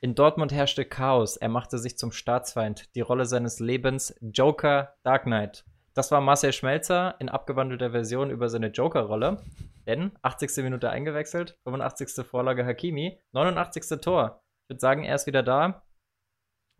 [0.00, 1.38] In Dortmund herrschte Chaos.
[1.38, 2.94] Er machte sich zum Staatsfeind.
[2.94, 5.64] Die Rolle seines Lebens Joker Dark Knight.
[5.94, 9.42] Das war Marcel Schmelzer in abgewandelter Version über seine Joker-Rolle.
[9.86, 10.62] Denn 80.
[10.64, 12.26] Minute eingewechselt, 85.
[12.26, 14.00] Vorlage Hakimi, 89.
[14.02, 14.42] Tor.
[14.64, 15.82] Ich würde sagen, er ist wieder da.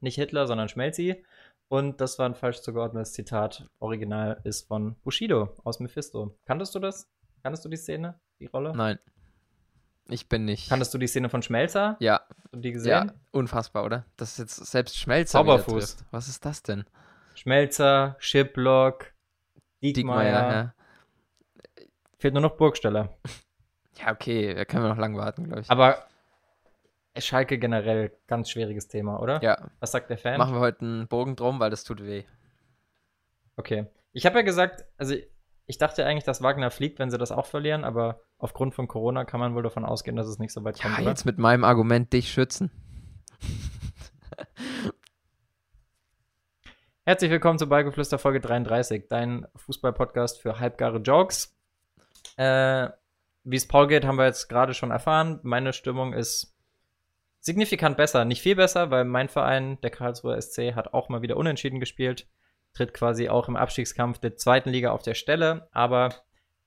[0.03, 1.25] Nicht Hitler, sondern Schmelzi.
[1.69, 3.67] Und das war ein falsch zugeordnetes Zitat.
[3.79, 6.37] Original ist von Bushido aus Mephisto.
[6.45, 7.09] Kanntest du das?
[7.43, 8.77] Kanntest du die Szene, die Rolle?
[8.77, 8.99] Nein.
[10.09, 10.69] Ich bin nicht.
[10.69, 11.97] Kanntest du die Szene von Schmelzer?
[11.99, 12.21] Ja.
[12.29, 12.91] Hast du die gesehen?
[12.91, 14.05] Ja, unfassbar, oder?
[14.17, 16.05] Das ist jetzt selbst Schmelzer Zauberfuß.
[16.11, 16.85] Was ist das denn?
[17.35, 19.13] Schmelzer, Schiplock,
[19.83, 19.93] Diekmeyer.
[19.93, 20.75] Diekmeyer, ja.
[22.19, 23.17] Fehlt nur noch Burgsteller.
[23.99, 25.71] Ja, okay, da können wir noch lang warten, glaube ich.
[25.71, 26.05] Aber
[27.17, 29.43] Schalke generell ganz schwieriges Thema, oder?
[29.43, 30.37] ja, Was sagt der Fan?
[30.37, 32.25] machen wir heute einen Bogen drum, weil das tut weh.
[33.57, 33.87] Okay.
[34.13, 35.15] Ich habe ja gesagt, also
[35.65, 39.25] ich dachte eigentlich, dass Wagner fliegt, wenn sie das auch verlieren, aber aufgrund von Corona
[39.25, 41.11] kann man wohl davon ausgehen, dass es nicht so weit kommt, Ja, oder?
[41.11, 42.71] jetzt mit meinem Argument dich schützen.
[47.05, 51.57] Herzlich willkommen zu Ballgeflüster Folge 33, dein Fußball-Podcast für halbgare Jokes.
[52.37, 52.89] Äh,
[53.45, 55.39] Wie es Paul geht, haben wir jetzt gerade schon erfahren.
[55.45, 56.53] Meine Stimmung ist
[57.41, 58.25] signifikant besser.
[58.25, 62.27] Nicht viel besser, weil mein Verein, der Karlsruher SC, hat auch mal wieder unentschieden gespielt.
[62.75, 66.13] Tritt quasi auch im Abstiegskampf der zweiten Liga auf der Stelle, aber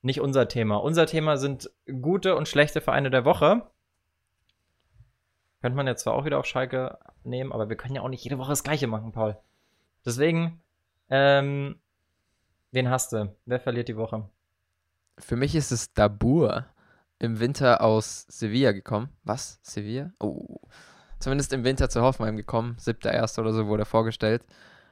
[0.02, 0.76] nicht unser Thema.
[0.76, 1.70] Unser Thema sind
[2.00, 3.70] gute und schlechte Vereine der Woche.
[5.60, 8.24] Könnte man jetzt zwar auch wieder auf Schalke nehmen, aber wir können ja auch nicht
[8.24, 9.36] jede Woche das Gleiche machen, Paul.
[10.06, 10.60] Deswegen,
[11.10, 11.78] ähm,
[12.72, 13.34] wen hast du?
[13.44, 14.28] Wer verliert die Woche?
[15.18, 16.64] Für mich ist es Dabur
[17.18, 19.10] im Winter aus Sevilla gekommen.
[19.24, 19.60] Was?
[19.62, 20.12] Sevilla?
[20.18, 20.60] Oh.
[21.18, 22.76] Zumindest im Winter zu Hoffenheim gekommen.
[22.78, 24.42] Siebter, erster oder so wurde er vorgestellt.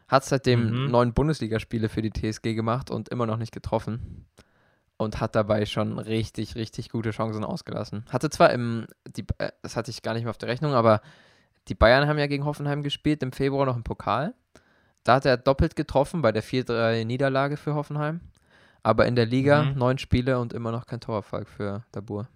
[0.06, 0.90] Hat seitdem Mhm.
[0.90, 4.26] neun Bundesligaspiele für die TSG gemacht und immer noch nicht getroffen.
[4.98, 8.04] Und hat dabei schon richtig, richtig gute Chancen ausgelassen.
[8.10, 11.00] Hatte zwar im, die, äh, das hatte ich gar nicht mehr auf der Rechnung, aber
[11.68, 14.34] die Bayern haben ja gegen Hoffenheim gespielt, im Februar noch im Pokal.
[15.04, 18.20] Da hat er doppelt getroffen bei der 4-3-Niederlage für Hoffenheim.
[18.82, 19.78] Aber in der Liga Mhm.
[19.78, 22.28] neun Spiele und immer noch kein Torerfolg für Dabur.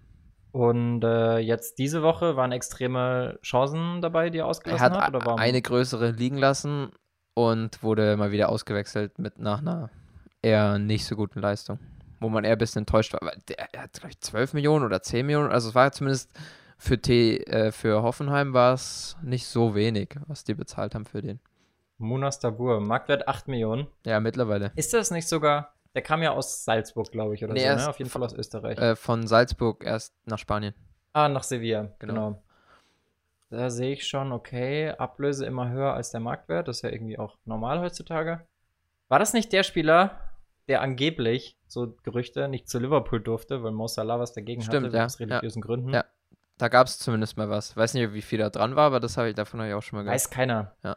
[0.51, 5.09] Und äh, jetzt diese Woche waren extreme Chancen dabei, die er Er ausgelassen hat hat?
[5.15, 5.39] Oder warum?
[5.39, 6.91] eine größere liegen lassen
[7.33, 9.89] und wurde mal wieder ausgewechselt mit nach einer
[10.41, 11.79] eher nicht so guten Leistung.
[12.23, 13.21] Wo man eher ein bisschen enttäuscht war.
[13.21, 15.51] Aber der, er hat, glaube ich, 12 Millionen oder 10 Millionen.
[15.51, 16.31] Also es war zumindest
[16.77, 21.21] für, T, äh, für Hoffenheim war es nicht so wenig, was die bezahlt haben für
[21.21, 21.39] den.
[21.97, 23.87] Munas Dabur, Marktwert 8 Millionen.
[24.05, 24.71] Ja, mittlerweile.
[24.75, 27.89] Ist das nicht sogar, der kam ja aus Salzburg, glaube ich, oder Nee, so, ne?
[27.89, 28.77] Auf jeden Fall aus Österreich.
[28.77, 30.73] Äh, von Salzburg erst nach Spanien.
[31.13, 32.13] ah, nach Sevilla, genau.
[32.13, 32.43] genau.
[33.49, 36.67] Da sehe ich schon, okay, Ablöse immer höher als der Marktwert.
[36.67, 38.41] Das ist ja irgendwie auch normal heutzutage.
[39.09, 40.19] War das nicht der Spieler,
[40.67, 44.97] der angeblich, so Gerüchte, nicht zu Liverpool durfte, weil Mo Salah was dagegen Stimmt, hatte,
[44.97, 45.93] ja, aus religiösen Gründen?
[45.93, 46.05] Ja.
[46.57, 47.75] Da gab es zumindest mal was.
[47.75, 49.81] Weiß nicht, wie viel da dran war, aber das habe ich davon habe ich auch
[49.81, 50.15] schon mal gehört.
[50.15, 50.75] Weiß keiner.
[50.83, 50.95] Ja.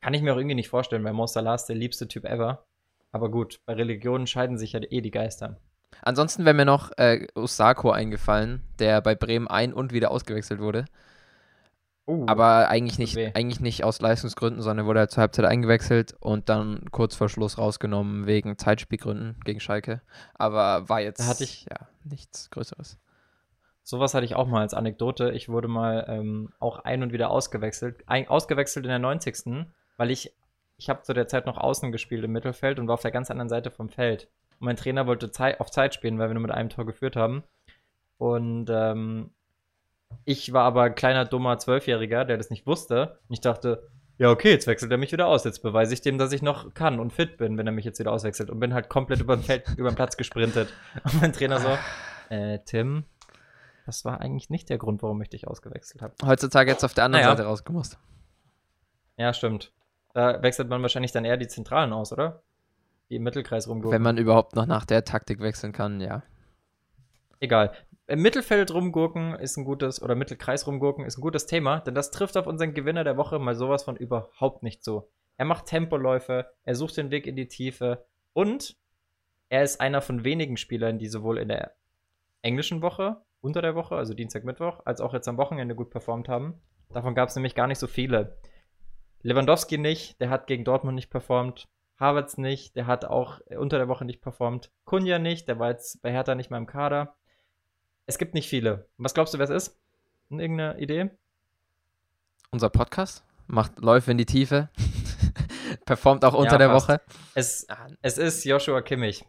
[0.00, 2.66] Kann ich mir auch irgendwie nicht vorstellen, weil Mo Salah ist der liebste Typ ever.
[3.12, 5.60] Aber gut, bei Religionen scheiden sich ja eh die Geister.
[6.02, 10.84] Ansonsten wäre mir noch äh, Osako eingefallen, der bei Bremen ein- und wieder ausgewechselt wurde.
[12.08, 13.32] Uh, Aber eigentlich nicht, weh.
[13.34, 17.58] eigentlich nicht aus Leistungsgründen, sondern wurde halt zur Halbzeit eingewechselt und dann kurz vor Schluss
[17.58, 20.02] rausgenommen wegen Zeitspielgründen gegen Schalke.
[20.34, 22.98] Aber war jetzt Da hatte ich- ja nichts Größeres.
[23.82, 25.30] sowas hatte ich auch mal als Anekdote.
[25.32, 28.04] Ich wurde mal ähm, auch ein- und wieder ausgewechselt.
[28.06, 29.66] Ein, ausgewechselt in der 90.
[29.96, 30.32] Weil ich,
[30.76, 33.30] ich habe zu der Zeit noch außen gespielt im Mittelfeld und war auf der ganz
[33.32, 34.28] anderen Seite vom Feld.
[34.60, 37.16] Und mein Trainer wollte Zei auf Zeit spielen, weil wir nur mit einem Tor geführt
[37.16, 37.42] haben.
[38.18, 39.30] Und ähm,
[40.24, 43.18] ich war aber ein kleiner, dummer Zwölfjähriger, der das nicht wusste.
[43.28, 45.44] Und ich dachte, ja, okay, jetzt wechselt er mich wieder aus.
[45.44, 47.98] Jetzt beweise ich dem, dass ich noch kann und fit bin, wenn er mich jetzt
[47.98, 48.50] wieder auswechselt.
[48.50, 50.72] Und bin halt komplett über den, Feld, über den Platz gesprintet.
[51.04, 51.78] Und mein Trainer so,
[52.34, 53.04] äh, Tim,
[53.84, 56.14] das war eigentlich nicht der Grund, warum ich dich ausgewechselt habe.
[56.24, 57.36] Heutzutage jetzt auf der anderen Naja.
[57.36, 57.98] Seite rausgemusst.
[59.16, 59.72] Ja, stimmt.
[60.14, 62.42] Da wechselt man wahrscheinlich dann eher die Zentralen aus, oder?
[63.10, 63.94] Die im Mittelkreis rumgucken.
[63.94, 66.22] Wenn man überhaupt noch nach der Taktik wechseln kann, ja.
[67.38, 67.72] Egal.
[68.08, 72.12] Im Mittelfeld rumgurken ist ein gutes, oder Mittelkreis rumgurken ist ein gutes Thema, denn das
[72.12, 75.10] trifft auf unseren Gewinner der Woche mal sowas von überhaupt nicht so.
[75.36, 78.76] Er macht Tempoläufe, er sucht den Weg in die Tiefe und
[79.48, 81.74] er ist einer von wenigen Spielern, die sowohl in der
[82.42, 86.28] englischen Woche, unter der Woche, also Dienstag, Mittwoch, als auch jetzt am Wochenende gut performt
[86.28, 86.60] haben.
[86.90, 88.38] Davon gab es nämlich gar nicht so viele.
[89.22, 91.68] Lewandowski nicht, der hat gegen Dortmund nicht performt.
[91.98, 94.70] Havertz nicht, der hat auch unter der Woche nicht performt.
[94.84, 97.16] Kunja nicht, der war jetzt bei Hertha nicht mal im Kader.
[98.06, 98.88] Es gibt nicht viele.
[98.98, 99.76] Was glaubst du, wer es ist?
[100.30, 101.10] Irgendeine Idee?
[102.50, 104.68] Unser Podcast macht Läufe in die Tiefe.
[105.84, 106.72] Performt auch unter Ja, der.
[106.72, 107.00] Woche.
[107.34, 107.66] Es,
[108.02, 109.24] es ist Joshua Kimmich.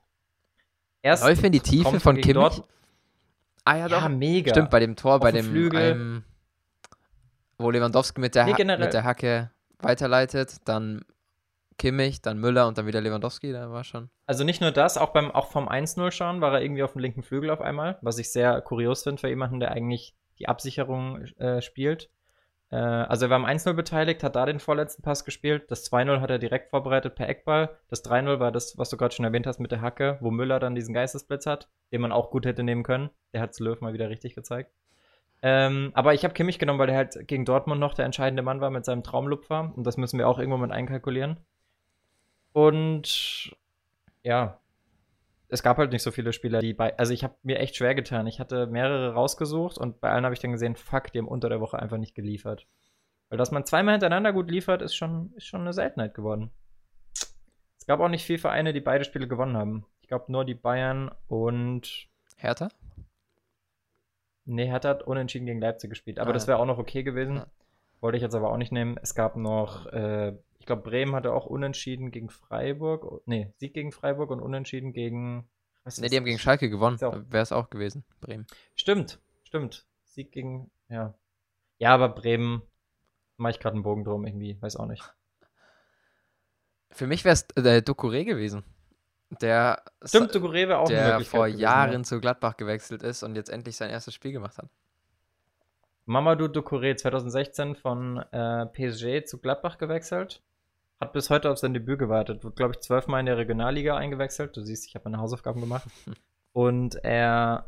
[1.02, 2.34] Erst Läufe in die Tiefe von Kimmich.
[2.36, 2.68] Dort-
[3.66, 4.08] Ah ja, ja, doch.
[4.10, 4.52] mega.
[4.54, 5.78] Stimmt, bei dem Tor, bei dem Flügel.
[5.92, 6.24] einem,
[7.58, 11.04] wo Lewandowski mit der, Nee, mit der Hacke weiterleitet, dann
[11.78, 14.10] Kimmich, dann Müller und dann wieder Lewandowski, da war schon.
[14.26, 17.02] Also nicht nur das, auch beim auch vom 1-0 schauen war er irgendwie auf dem
[17.02, 21.24] linken Flügel auf einmal, was ich sehr kurios finde für jemanden, der eigentlich die Absicherung
[21.38, 22.10] äh, spielt.
[22.70, 25.70] Äh, also er war am 1-0 beteiligt, hat da den vorletzten Pass gespielt.
[25.70, 27.78] Das 2-0 hat er direkt vorbereitet per Eckball.
[27.90, 30.60] Das 3-0 war das, was du gerade schon erwähnt hast mit der Hacke, wo Müller
[30.60, 33.10] dann diesen Geistesblitz hat, den man auch gut hätte nehmen können.
[33.34, 34.72] Der hat Löw mal wieder richtig gezeigt.
[35.44, 38.60] Ähm, aber ich habe Kimmich genommen, weil der halt gegen Dortmund noch der entscheidende Mann
[38.60, 39.72] war mit seinem Traumlupfer.
[39.76, 41.38] Und das müssen wir auch irgendwo mit einkalkulieren.
[42.58, 43.56] Und
[44.24, 44.60] ja,
[45.48, 46.98] es gab halt nicht so viele Spieler, die bei.
[46.98, 48.26] Also ich habe mir echt schwer getan.
[48.26, 51.50] Ich hatte mehrere rausgesucht und bei allen habe ich dann gesehen, fuck, die haben unter
[51.50, 52.66] der Woche einfach nicht geliefert.
[53.30, 56.50] Weil dass man zweimal hintereinander gut liefert, ist schon, ist schon eine Seltenheit geworden.
[57.78, 59.86] Es gab auch nicht viele Vereine, die beide Spiele gewonnen haben.
[60.02, 62.08] Ich glaube nur die Bayern und.
[62.38, 62.70] Hertha?
[64.46, 66.18] Nee, Hertha hat unentschieden gegen Leipzig gespielt.
[66.18, 67.36] Aber Ah, das wäre auch noch okay gewesen.
[67.36, 67.48] Ja.
[68.00, 68.98] Wollte ich jetzt aber auch nicht nehmen.
[69.02, 73.22] Es gab noch, äh, ich glaube, Bremen hatte auch unentschieden gegen Freiburg.
[73.26, 75.50] Nee, Sieg gegen Freiburg und unentschieden gegen.
[75.84, 76.98] Was Ne, ist die haben gegen Schalke gewonnen.
[77.00, 78.46] Ja Wäre es auch gewesen, Bremen.
[78.76, 79.88] Stimmt, stimmt.
[80.04, 81.16] Sieg gegen, ja.
[81.80, 82.62] Ja, aber Bremen
[83.38, 85.14] mache ich gerade einen Bogen drum irgendwie, weiß auch nicht.
[86.92, 88.64] Für mich wäre es äh, Ducouré gewesen.
[89.42, 93.50] Der, Stimmt, Ducouré wäre auch der vor gewesen, Jahren zu Gladbach gewechselt ist und jetzt
[93.50, 94.70] endlich sein erstes Spiel gemacht hat.
[96.08, 100.42] Mamadou Ducouré 2016 von äh, PSG zu Gladbach gewechselt.
[101.00, 102.44] Hat bis heute auf sein Debüt gewartet.
[102.44, 104.56] Wird, glaube ich, zwölfmal in der Regionalliga eingewechselt.
[104.58, 105.88] Du siehst, ich habe meine Hausaufgaben gemacht.
[106.54, 107.68] Und er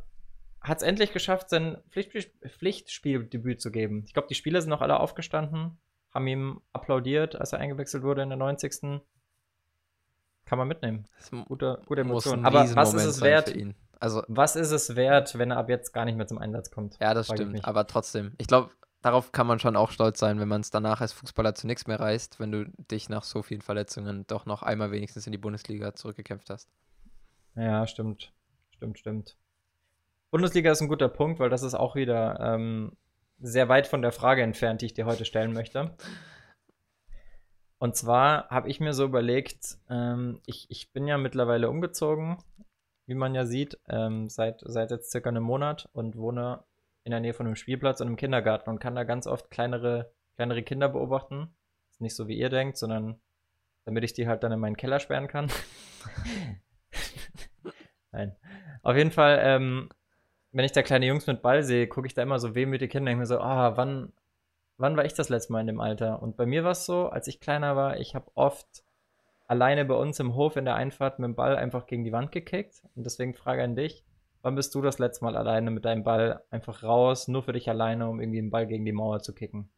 [0.61, 4.03] hat es endlich geschafft, sein Pflichtspiel Pflichtspieldebüt zu geben.
[4.07, 5.77] Ich glaube, die Spieler sind noch alle aufgestanden,
[6.13, 9.01] haben ihm applaudiert, als er eingewechselt wurde in der 90.
[10.45, 11.05] Kann man mitnehmen.
[11.17, 12.39] Das m- Gute, gute muss Emotion.
[12.39, 13.53] ein Aber was ist es wert?
[13.99, 16.97] Also, Was ist es wert, wenn er ab jetzt gar nicht mehr zum Einsatz kommt?
[16.99, 17.65] ja, das ich stimmt.
[17.65, 21.01] Aber trotzdem, ich glaube, darauf kann man schon auch stolz sein, wenn man es danach
[21.01, 24.63] als Fußballer zu nichts mehr reißt, wenn du dich nach so vielen Verletzungen doch noch
[24.63, 26.69] einmal wenigstens in die Bundesliga zurückgekämpft hast.
[27.55, 28.31] Ja, stimmt.
[28.71, 29.37] Stimmt, stimmt.
[30.31, 32.95] Bundesliga ist ein guter Punkt, weil das ist auch wieder ähm,
[33.39, 35.95] sehr weit von der Frage entfernt, die ich dir heute stellen möchte.
[37.79, 42.37] Und zwar habe ich mir so überlegt, ähm, ich, ich bin ja mittlerweile umgezogen,
[43.09, 46.63] wie man ja sieht, ähm, seit, seit jetzt circa einem Monat und wohne
[47.03, 50.11] in der Nähe von einem Spielplatz und einem Kindergarten und kann da ganz oft kleinere,
[50.35, 51.49] kleinere Kinder beobachten.
[51.89, 53.19] Ist nicht so wie ihr denkt, sondern
[53.85, 55.51] damit ich die halt dann in meinen Keller sperren kann.
[58.11, 58.35] Nein.
[58.83, 59.89] Auf jeden Fall, ähm,
[60.51, 63.11] wenn ich da kleine Jungs mit Ball sehe, gucke ich da immer so wehmütige Kinder
[63.11, 64.13] und denke mir so, ah, wann,
[64.77, 66.21] wann war ich das letzte Mal in dem Alter?
[66.21, 68.83] Und bei mir war es so, als ich kleiner war, ich habe oft
[69.49, 72.31] alleine bei uns im Hof in der Einfahrt mit dem Ball einfach gegen die Wand
[72.31, 72.83] gekickt.
[72.95, 74.05] Und deswegen Frage an dich,
[74.41, 77.67] wann bist du das letzte Mal alleine mit deinem Ball einfach raus, nur für dich
[77.69, 79.69] alleine, um irgendwie den Ball gegen die Mauer zu kicken?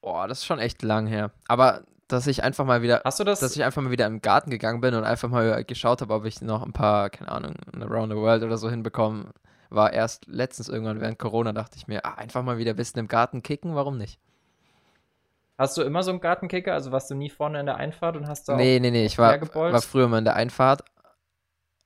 [0.00, 1.30] Boah, das ist schon echt lang her.
[1.46, 3.38] Aber dass ich einfach mal wieder, Hast du das?
[3.40, 6.24] dass ich einfach mal wieder im Garten gegangen bin und einfach mal geschaut habe, ob
[6.24, 9.26] ich noch ein paar, keine Ahnung, Around the World oder so hinbekomme,
[9.70, 12.98] war erst letztens irgendwann während Corona, dachte ich mir, ah, einfach mal wieder ein bisschen
[12.98, 14.20] im Garten kicken, warum nicht?
[15.58, 16.72] Hast du immer so einen Gartenkicker?
[16.72, 19.18] Also warst du nie vorne in der Einfahrt und hast da Nee, nee, nee, ich
[19.18, 20.82] war, war früher mal in der Einfahrt,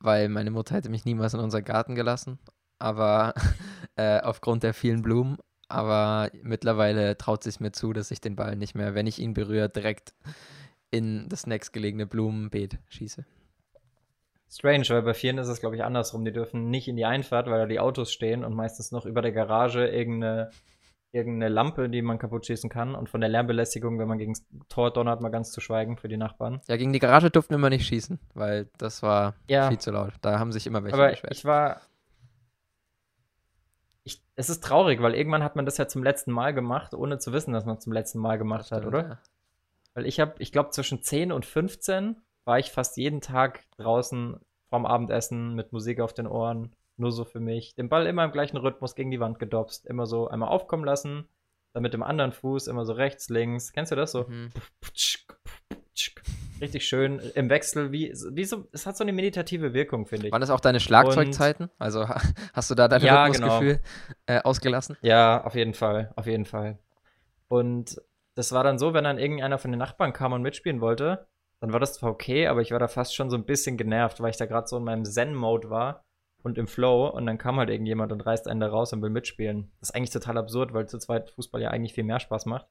[0.01, 2.39] weil meine Mutter hätte mich niemals in unseren Garten gelassen,
[2.79, 3.35] aber
[3.97, 5.39] äh, aufgrund der vielen Blumen.
[5.69, 9.19] Aber mittlerweile traut sie es mir zu, dass ich den Ball nicht mehr, wenn ich
[9.19, 10.15] ihn berühre, direkt
[10.91, 13.25] in das nächstgelegene Blumenbeet schieße.
[14.49, 16.25] Strange, weil bei vielen ist es, glaube ich, andersrum.
[16.25, 19.23] Die dürfen nicht in die Einfahrt, weil da die Autos stehen und meistens noch über
[19.23, 20.51] der Garage irgendeine,
[21.13, 22.95] irgendeine Lampe, die man kaputt schießen kann.
[22.95, 26.09] Und von der Lärmbelästigung, wenn man gegen das Tor donnert, mal ganz zu schweigen für
[26.09, 26.61] die Nachbarn.
[26.69, 29.69] Ja, gegen die Garage durften wir immer nicht schießen, weil das war Ja.
[29.69, 30.13] viel zu laut.
[30.21, 31.33] Da haben sich immer welche Aber beschwert.
[31.35, 31.81] ich war.
[34.05, 37.19] Ich, es ist traurig, weil irgendwann hat man das ja zum letzten Mal gemacht, ohne
[37.19, 39.09] zu wissen, dass man es zum letzten Mal gemacht hat, Stimmt, oder?
[39.09, 39.19] ja.
[39.95, 44.39] Weil ich habe, ich glaube, zwischen 10 und 15 war ich fast jeden Tag draußen
[44.69, 47.75] vorm Abendessen mit Musik auf den Ohren, nur so für mich.
[47.75, 51.29] Den Ball immer im gleichen Rhythmus gegen die Wand gedopst, immer so einmal aufkommen lassen,
[51.73, 53.73] dann mit dem anderen Fuß immer so rechts, links.
[53.73, 54.25] Kennst du das so?
[54.29, 54.51] Mhm.
[56.61, 60.33] Richtig schön im Wechsel, wie, wie so, es hat so eine meditative Wirkung, finde ich.
[60.33, 61.71] Waren das auch deine Schlagzeugzeiten?
[61.79, 62.23] Also ha-
[62.55, 63.81] hast du da dein Ja, Rhythmusgefühl
[64.25, 64.97] äh, ausgelassen?
[65.03, 66.79] Ja, auf jeden Fall, auf jeden Fall.
[67.49, 68.01] Und
[68.37, 71.29] das war dann so, wenn dann irgendeiner von den Nachbarn kam und mitspielen wollte,
[71.61, 74.21] dann war das zwar okay, aber ich war da fast schon so ein bisschen genervt,
[74.21, 76.06] weil ich da gerade so in meinem Zen-Mode war
[76.47, 79.11] und im Flow und dann kam halt irgendjemand und reißt einen da raus und will
[79.11, 79.71] mitspielen.
[79.81, 82.67] Das ist eigentlich total absurd, weil zu zweit Fußball ja eigentlich viel mehr Spaß macht.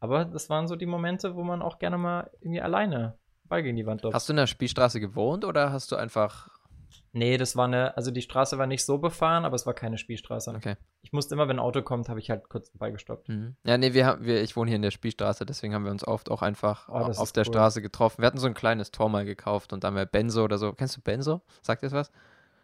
[0.00, 3.76] Aber das waren so die Momente, wo man auch gerne mal irgendwie alleine Ball gegen
[3.76, 4.14] die Wand läuft.
[4.14, 6.48] Hast du in der Spielstraße gewohnt oder hast du einfach
[7.14, 9.98] Nee, das war eine, also die Straße war nicht so befahren, aber es war keine
[9.98, 10.50] Spielstraße.
[10.56, 10.76] Okay.
[11.02, 13.28] Ich musste immer, wenn ein Auto kommt, habe ich halt kurz den Ball gestoppt.
[13.28, 13.56] Mhm.
[13.64, 16.06] Ja, nee, wir, haben- wir, ich wohne hier in der Spielstraße, deswegen haben wir uns
[16.06, 17.52] oft auch einfach Oh, auf der cool.
[17.52, 18.22] Straße getroffen.
[18.22, 20.72] Wir hatten so ein kleines Tor mal gekauft und dann haben wir Benzo oder so.
[20.72, 21.42] Kennst du Benzo?
[21.60, 22.12] Sagt dir das was?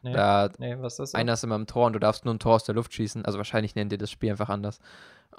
[0.03, 1.15] Nee, Da nee was ist das?
[1.15, 3.25] einer ist immer im Tor und du darfst nur ein Tor aus der Luft schießen.
[3.25, 4.81] Also wahrscheinlich nennen die das Spiel einfach anders.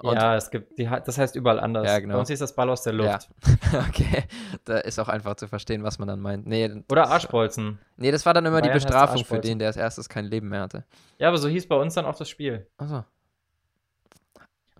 [0.02, 1.86] Und ja, es gibt, die, das heißt überall anders.
[1.86, 2.14] Ja, genau.
[2.14, 3.28] Bei uns hieß das Ball aus der Luft.
[3.72, 3.84] Ja.
[3.88, 4.24] okay,
[4.64, 6.46] da ist auch einfach zu verstehen, was man dann meint.
[6.46, 7.78] Nee, Oder Arschbolzen.
[7.96, 10.24] Nee, das war dann immer die Bayern heißt Bestrafung für den, der als erstes kein
[10.24, 10.84] Leben mehr hatte.
[11.18, 12.66] Ja, aber so hieß bei uns dann auch das Spiel.
[12.78, 13.04] Achso.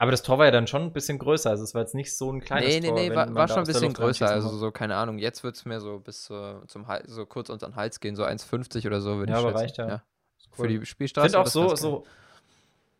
[0.00, 1.50] Aber das Tor war ja dann schon ein bisschen größer.
[1.50, 2.96] Also es war jetzt nicht so ein kleines Nee, nee, Tor.
[2.96, 4.26] nee, wenn war, war schon ein bisschen größer.
[4.30, 7.50] Also so, keine Ahnung, jetzt wird es mir so bis zur, zum Hals, so kurz
[7.50, 9.82] unter den Hals gehen, so 1,50 oder so, würde Ja, ich aber schätzen.
[9.82, 10.02] reicht ja.
[10.52, 10.68] Für Cool.
[10.68, 11.26] die Ich Spielstraße.
[11.28, 12.04] finde auch so, so,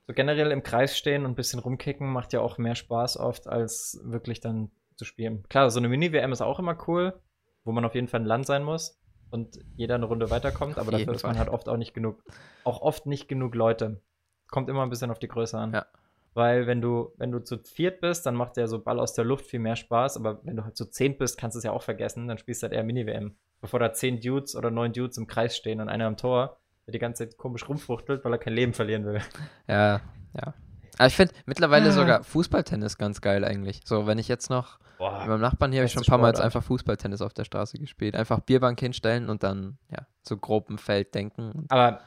[0.07, 3.47] so generell im Kreis stehen und ein bisschen rumkicken macht ja auch mehr Spaß oft,
[3.49, 5.45] als wirklich dann zu spielen.
[5.49, 7.19] Klar, so eine Mini-WM ist auch immer cool,
[7.65, 10.93] wo man auf jeden Fall ein Land sein muss und jeder eine Runde weiterkommt, aber
[10.93, 12.23] jeden dafür ist man halt oft auch nicht genug,
[12.65, 14.03] auch oft nicht genug Leute.
[14.51, 15.73] Kommt immer ein bisschen auf die Größe an.
[15.73, 15.87] Ja.
[16.35, 19.25] Weil wenn du, wenn du zu viert bist, dann macht der so Ball aus der
[19.25, 21.73] Luft viel mehr Spaß, aber wenn du halt zu zehn bist, kannst du es ja
[21.73, 23.35] auch vergessen, dann spielst du halt eher Mini-WM.
[23.61, 26.93] Bevor da zehn Dudes oder neun Dudes im Kreis stehen und einer am Tor, der
[26.93, 29.21] die ganze Zeit komisch rumfuchtelt, weil er kein Leben verlieren will.
[29.67, 30.01] Ja,
[30.35, 30.55] ja.
[30.99, 31.93] Aber ich finde mittlerweile Ah.
[31.93, 33.81] sogar Fußballtennis ganz geil eigentlich.
[33.85, 36.19] So, wenn ich jetzt noch, Boah, mit meinem Nachbarn hier habe ich schon ein paar
[36.19, 38.15] Mal jetzt einfach Fußballtennis auf der Straße gespielt.
[38.15, 41.65] Einfach Bierbank hinstellen und dann, ja, so grob im Feld denken.
[41.71, 42.01] Aber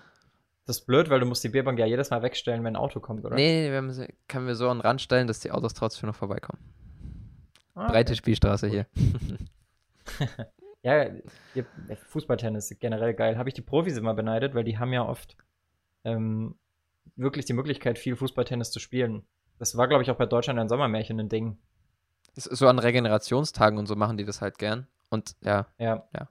[0.66, 3.00] das ist blöd, weil du musst die Bierbank ja jedes Mal wegstellen, wenn ein Auto
[3.00, 3.36] kommt, oder?
[3.36, 5.74] nee, nee, wir haben sie, können wir so an den Rand stellen, dass die Autos
[5.74, 6.60] trotzdem noch vorbeikommen.
[7.76, 8.88] Ah, Breite Spielstraße hier.
[10.84, 11.08] Ja,
[12.10, 13.38] Fußballtennis ist generell geil.
[13.38, 15.38] Habe ich die Profis immer beneidet, weil die haben ja oft
[16.04, 16.56] ähm,
[17.16, 19.26] wirklich die Möglichkeit, viel Fußballtennis zu spielen.
[19.60, 21.58] Das war, glaube ich, auch bei Deutschland ein Sommermärchen ein Ding.
[22.34, 24.88] So an Regenerationstagen und so machen die das halt gern.
[25.10, 26.06] Und ja, Ja.
[26.14, 26.28] Ja.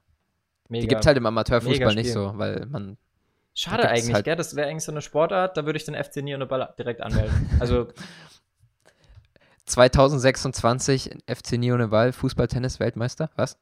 [0.68, 0.82] Mega.
[0.82, 2.98] die gibt es halt im Amateurfußball nicht so, weil man.
[3.54, 4.36] Schade eigentlich, halt- gell?
[4.36, 7.50] Das wäre eigentlich so eine Sportart, da würde ich den FC Ball direkt anmelden.
[7.60, 7.88] Also,
[9.66, 13.30] 2026 FC Nione Ball, Fußball-Tennis-Weltmeister?
[13.36, 13.58] Was?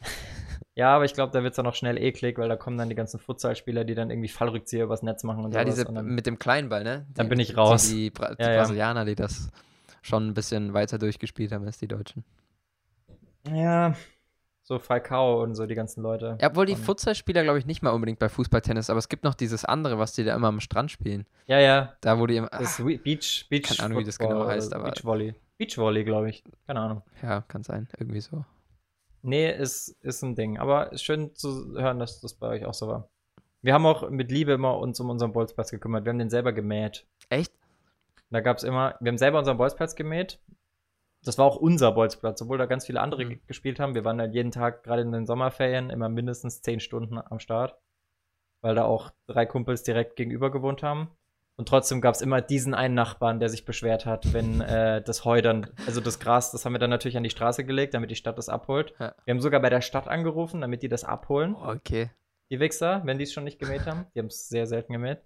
[0.74, 2.88] ja, aber ich glaube, da wird es dann auch schnell eklig, weil da kommen dann
[2.88, 6.06] die ganzen Futsalspieler, die dann irgendwie Fallrückzieher übers Netz machen und Ja, diese und dann,
[6.06, 7.06] mit dem kleinen Ball, ne?
[7.14, 7.88] Dann Die- bin ich die- raus.
[7.88, 8.58] Die, Bra die Ja, ja.
[8.58, 9.48] Brasilianer, die das
[10.02, 12.24] schon ein bisschen weiter durchgespielt haben als die Deutschen.
[13.48, 13.94] ja,
[14.62, 16.38] so Falcao und so die ganzen Leute.
[16.40, 19.34] Ja, obwohl die Futsalspieler, glaube ich, nicht mal unbedingt bei Fußballtennis, aber es gibt noch
[19.34, 21.26] dieses andere, was die da immer am Strand spielen.
[21.46, 22.48] Ja, ja, Da, wo die immer.
[22.48, 25.34] Das Wi- Beach, Beach Keine Ahnung, wie das genau heißt, aber- Beachvolley.
[25.58, 26.44] Beachvolley, glaube ich.
[26.66, 27.02] Keine Ahnung.
[27.22, 27.88] ja, kann sein.
[27.98, 28.44] Irgendwie so.
[29.22, 30.58] Nee, ist, ist ein Ding.
[30.58, 33.08] Aber ist schön zu hören, dass das bei euch auch so war.
[33.62, 36.04] Wir haben auch mit Liebe immer uns um unseren Bolzplatz gekümmert.
[36.04, 37.06] Wir haben den selber gemäht.
[37.28, 37.52] Echt?
[38.30, 40.40] Da gab es immer, wir haben selber unseren Bolzplatz gemäht.
[41.24, 43.28] Das war auch unser Bolzplatz, obwohl da ganz viele andere Mhm.
[43.28, 43.94] ge- gespielt haben.
[43.94, 47.76] Wir waren halt jeden Tag, gerade in den Sommerferien, immer mindestens zehn Stunden am Start.
[48.60, 51.10] Weil da auch drei Kumpels direkt gegenüber gewohnt haben.
[51.56, 55.24] Und trotzdem gab es immer diesen einen Nachbarn, der sich beschwert hat, wenn äh, das
[55.24, 58.10] Heu dann, also das Gras, das haben wir dann natürlich an die Straße gelegt, damit
[58.10, 58.94] die Stadt das abholt.
[58.98, 59.14] Ja.
[59.24, 62.10] Wir haben sogar bei der Stadt angerufen, damit die das abholen, Oh, okay.
[62.50, 64.06] die Wichser, wenn die es schon nicht gemäht haben.
[64.14, 65.18] Die haben es sehr selten gemäht.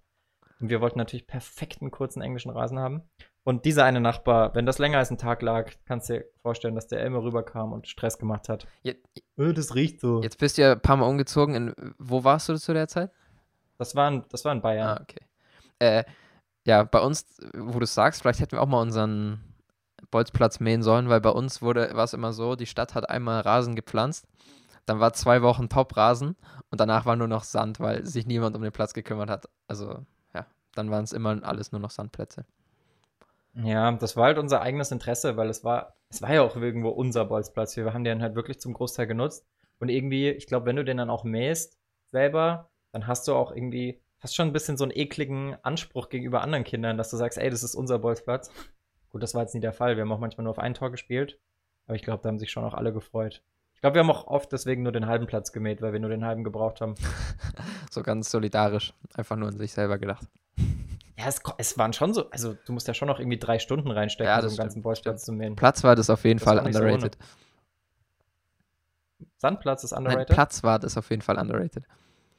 [0.59, 3.03] Und wir wollten natürlich perfekten kurzen englischen Rasen haben.
[3.47, 6.75] Und dieser eine Nachbar, wenn das länger als ein Tag lag, kannst du dir vorstellen,
[6.75, 8.67] dass der immer rüberkam und Stress gemacht hat.
[8.83, 8.99] Jetzt,
[9.37, 10.21] Äh, das riecht so.
[10.21, 11.55] jetzt bist du ja ein paar Mal umgezogen.
[11.55, 13.09] In, wo warst du zu der Zeit?
[13.77, 14.97] Das war in, das war in Bayern.
[14.97, 15.21] Ah, okay.
[15.79, 16.03] Äh,
[16.65, 19.39] ja, bei uns, wo du es sagst, vielleicht hätten wir auch mal unseren
[20.11, 23.39] Bolzplatz mähen sollen, weil bei uns wurde, war es immer so, die Stadt hat einmal
[23.39, 24.27] Rasen gepflanzt,
[24.85, 26.35] dann war zwei Wochen Top-Rasen
[26.69, 29.47] und danach war nur noch Sand, weil sich niemand um den Platz gekümmert hat.
[29.69, 32.43] Also, ja, dann waren es immer alles nur noch Sandplätze.
[33.63, 36.89] Ja, das war halt unser eigenes Interesse, weil es war, es war ja auch irgendwo
[36.89, 37.75] unser Bolzplatz.
[37.75, 39.47] Wir haben den halt wirklich zum Großteil genutzt.
[39.79, 43.51] Und irgendwie, ich glaube, wenn du den dann auch mähst selber, dann hast du auch
[43.51, 47.37] irgendwie, hast schon ein bisschen so einen ekligen Anspruch gegenüber anderen Kindern, dass du sagst,
[47.37, 48.51] ey, das ist unser Bolzplatz.
[49.09, 49.95] Gut, das war jetzt nie der Fall.
[49.95, 51.39] Wir haben auch manchmal nur auf ein Tor gespielt.
[51.87, 53.43] Aber ich glaube, da haben sich schon auch alle gefreut.
[53.73, 56.09] Ich glaube, wir haben auch oft deswegen nur den halben Platz gemäht, weil wir nur
[56.09, 56.95] den halben gebraucht haben.
[57.89, 60.27] So ganz solidarisch, einfach nur an sich selber gedacht.
[61.17, 63.89] Ja, es, es waren schon so, also du musst ja schon noch irgendwie drei Stunden
[63.89, 65.55] reinstecken, Ja, das einen stimmt, ganzen Bolzplatz zu mähen.
[65.55, 67.17] Platzwart ist auf jeden Das Fall war nicht so underrated.
[69.37, 70.35] Sandplatz ist Nein, underrated.
[70.35, 71.83] Platzwart ist auf jeden Fall underrated.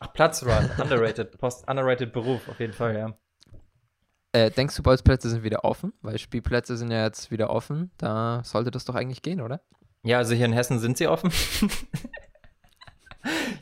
[0.00, 1.36] Ach, Platzrun, underrated.
[1.38, 3.14] Post, underrated Beruf, auf jeden Fall, ja.
[4.32, 5.92] Äh, denkst du, Bolzplätze sind wieder offen?
[6.02, 7.90] Weil Spielplätze sind ja jetzt wieder offen.
[7.98, 9.60] Da sollte das doch eigentlich gehen, oder?
[10.04, 11.32] Ja, also hier in Hessen sind sie offen.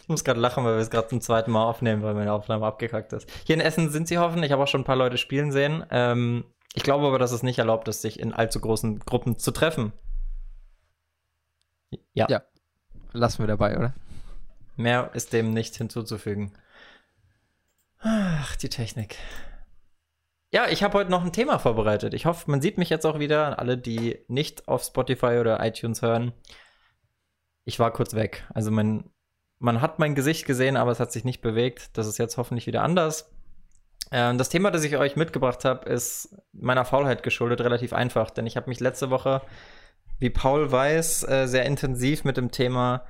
[0.07, 2.65] ich muss gerade lachen, weil wir es gerade zum zweiten Mal aufnehmen, weil meine Aufnahme
[2.65, 3.29] abgekackt ist.
[3.45, 4.41] Hier in Essen sind sie offen.
[4.45, 5.85] Ich habe auch schon ein paar Leute spielen sehen.
[5.91, 6.45] Ähm,
[6.75, 9.93] ich glaube aber, dass es nicht erlaubt ist, sich in allzu großen Gruppen zu treffen.
[12.13, 12.43] Ja, Ja.
[13.13, 13.95] Lassen wir dabei, oder?
[14.77, 16.53] mehr ist dem nicht hinzuzufügen.
[17.99, 19.17] Ach, die Technik.
[20.53, 22.15] Ja, ich habe heute noch ein Thema vorbereitet.
[22.15, 23.59] Ich hoffe, man sieht mich jetzt auch wieder.
[23.59, 26.33] Alle, die nicht auf Spotify oder iTunes hören.
[27.65, 28.45] Ich war kurz weg.
[28.55, 29.11] Also mein,
[29.59, 31.97] man hat mein Gesicht gesehen, aber es hat sich nicht bewegt.
[31.97, 33.31] Das ist jetzt hoffentlich wieder anders.
[34.13, 38.31] Ähm, das Thema, das ich euch mitgebracht habe, ist meiner Faulheit geschuldet, relativ einfach.
[38.31, 39.43] Denn ich habe mich letzte Woche,
[40.19, 43.05] wie Paul weiß, äh, sehr intensiv mit dem Thema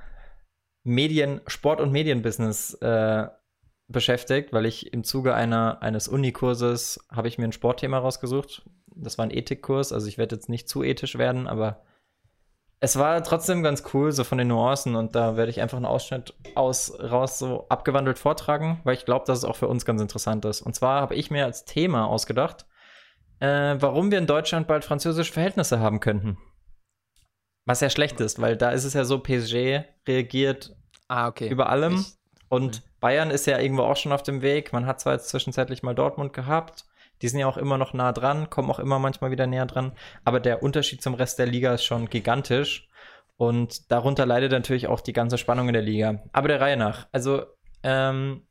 [0.83, 3.27] Medien, Sport und Medienbusiness äh,
[3.87, 8.63] beschäftigt, weil ich im Zuge einer, eines Unikurses habe ich mir ein Sportthema rausgesucht.
[8.95, 11.83] Das war ein Ethikkurs, also ich werde jetzt nicht zu ethisch werden, aber
[12.79, 15.85] es war trotzdem ganz cool, so von den Nuancen und da werde ich einfach einen
[15.85, 20.01] Ausschnitt aus, raus so abgewandelt vortragen, weil ich glaube, dass es auch für uns ganz
[20.01, 20.61] interessant ist.
[20.61, 22.65] Und zwar habe ich mir als Thema ausgedacht,
[23.39, 26.37] äh, warum wir in Deutschland bald französische Verhältnisse haben könnten.
[27.65, 30.75] Was ja schlecht ist, weil da ist es ja so, PSG reagiert
[31.07, 31.49] Ah, okay.
[31.49, 32.17] über allem Ich,
[32.49, 34.71] und Bayern ist ja irgendwo auch schon auf dem Weg.
[34.71, 36.85] Man hat zwar jetzt zwischenzeitlich mal Dortmund gehabt,
[37.21, 39.93] die sind ja auch immer noch nah dran, kommen auch immer manchmal wieder näher dran.
[40.23, 42.87] Aber der Unterschied zum Rest der Liga ist schon gigantisch.
[43.37, 46.23] Und darunter leidet natürlich auch die ganze Spannung in der Liga.
[46.33, 47.07] Aber der Reihe nach.
[47.11, 47.45] Also,
[47.83, 48.47] ähm,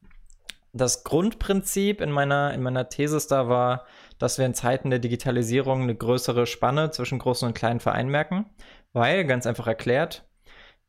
[0.72, 3.86] das Grundprinzip in meiner, in meiner Thesis da war,
[4.18, 8.46] dass wir in Zeiten der Digitalisierung eine größere Spanne zwischen großen und kleinen Vereinen merken.
[8.92, 10.26] Weil, ganz einfach erklärt,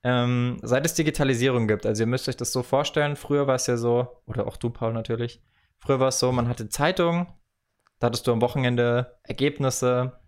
[0.04, 3.68] ähm, seit es Digitalisierung gibt, also ihr müsst euch das so vorstellen, früher war es
[3.68, 5.42] ja so, oder auch du, Paul, natürlich,
[5.80, 7.28] früher war es so, man hatte Zeitung,
[8.00, 10.20] da hattest du am Wochenende Ergebnisse,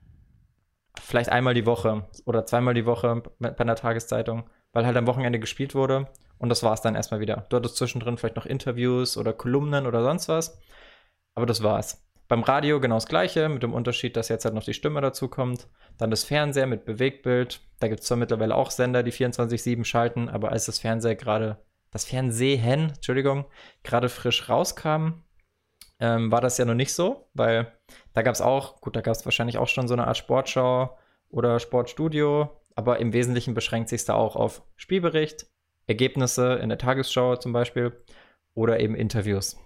[1.00, 5.40] vielleicht einmal die Woche oder zweimal die Woche bei einer Tageszeitung, weil halt am Wochenende
[5.40, 6.08] gespielt wurde
[6.38, 7.46] und das war es dann erstmal wieder.
[7.50, 10.60] Du hattest zwischendrin vielleicht noch Interviews oder Kolumnen oder sonst was,
[11.36, 12.06] aber das war's.
[12.28, 15.30] Beim Radio genau das gleiche, mit dem Unterschied, dass jetzt halt noch die Stimme dazu
[15.30, 15.68] kommt.
[15.98, 17.60] Dann das Fernseher mit Bewegtbild.
[17.80, 21.58] Da gibt es zwar mittlerweile auch Sender, die 24-7 schalten, aber als das Fernseher gerade,
[21.90, 23.46] das Fernsehen, Entschuldigung,
[23.82, 25.24] gerade frisch rauskam,
[26.00, 27.72] ähm, war das ja noch nicht so, weil
[28.14, 30.98] da gab es auch, gut, da gab es wahrscheinlich auch schon so eine Art Sportschau
[31.30, 35.48] oder Sportstudio, aber im Wesentlichen beschränkt sich da auch auf Spielbericht,
[35.88, 37.92] Ergebnisse in der Tagesschau zum Beispiel
[38.54, 39.58] oder eben Interviews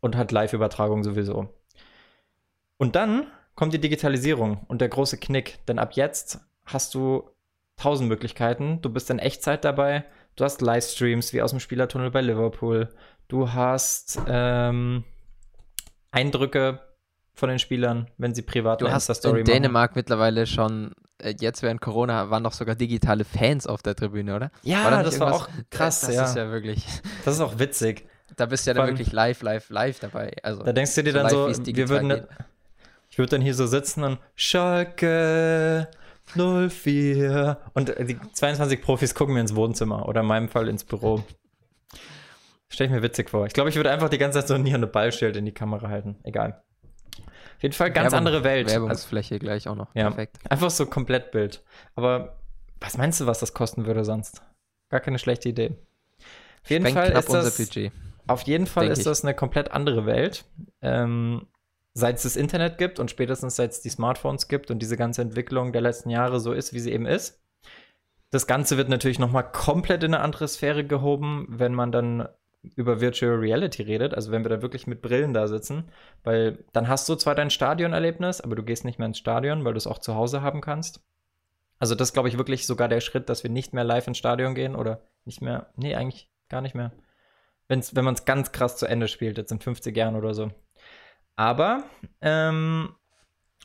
[0.00, 1.48] und halt Live-Übertragung sowieso.
[2.76, 7.30] Und dann kommt die Digitalisierung und der große Knick, denn ab jetzt hast du
[7.76, 8.80] tausend Möglichkeiten.
[8.82, 10.04] Du bist in Echtzeit dabei.
[10.36, 12.88] Du hast Livestreams wie aus dem Spielertunnel bei Liverpool.
[13.28, 15.04] Du hast ähm,
[16.10, 16.80] Eindrücke
[17.34, 21.62] von den Spielern, wenn sie privat du hast Insta-Story in Dänemark mittlerweile schon, äh, jetzt
[21.62, 24.50] während Corona, waren doch sogar digitale Fans auf der Tribüne, oder?
[24.62, 26.24] Ja, War da das war irgendwas- auch krass, Das ja.
[26.24, 26.84] ist ja wirklich,
[27.24, 28.08] Das ist auch witzig.
[28.36, 30.32] da bist du ja dann wirklich live, live, live dabei.
[30.42, 32.26] Also, Da denkst du dir so dann live, so, wir würden, geht.
[33.10, 35.88] ich würde dann hier so sitzen und Schalke
[36.34, 40.84] 04 und äh, die 22 Profis gucken mir ins Wohnzimmer oder in meinem Fall ins
[40.84, 41.24] Büro.
[42.70, 43.46] Stell ich mir witzig vor.
[43.46, 45.88] Ich glaube, ich würde einfach die ganze Zeit so ein eine Ballschild in die Kamera
[45.88, 46.16] halten.
[46.22, 46.62] Egal.
[47.56, 48.66] Auf jeden Fall ganz Werbung- andere Welt.
[48.68, 49.94] Also, Werbungsfläche gleich auch noch.
[49.94, 50.04] Ja.
[50.10, 50.38] Perfekt.
[50.48, 51.62] einfach so Komplettbild.
[51.96, 52.36] Aber
[52.80, 54.42] was meinst du, was das kosten würde sonst?
[54.90, 55.76] Gar keine schlechte Idee.
[56.62, 57.92] Auf jeden Sprengt Fall ist das, Budget.
[58.26, 59.04] auf jeden Fall ist ich.
[59.04, 60.44] das eine komplett andere Welt.
[60.82, 61.46] Ähm,
[61.94, 65.22] seit es das Internet gibt und spätestens seit es die Smartphones gibt und diese ganze
[65.22, 67.40] Entwicklung der letzten Jahre so ist, wie sie eben ist.
[68.30, 72.28] Das Ganze wird natürlich noch mal komplett in eine andere Sphäre gehoben, wenn man dann
[72.62, 75.90] über Virtual Reality redet, also wenn wir da wirklich mit Brillen da sitzen,
[76.24, 79.74] weil dann hast du zwar dein Stadionerlebnis, aber du gehst nicht mehr ins Stadion, weil
[79.74, 81.00] du es auch zu Hause haben kannst.
[81.78, 84.54] Also das glaube ich wirklich sogar der Schritt, dass wir nicht mehr live ins Stadion
[84.54, 86.92] gehen oder nicht mehr, nee, eigentlich gar nicht mehr.
[87.68, 90.50] Wenn's, wenn man es ganz krass zu Ende spielt, jetzt in 50 Jahren oder so.
[91.36, 91.84] Aber
[92.20, 92.94] ähm,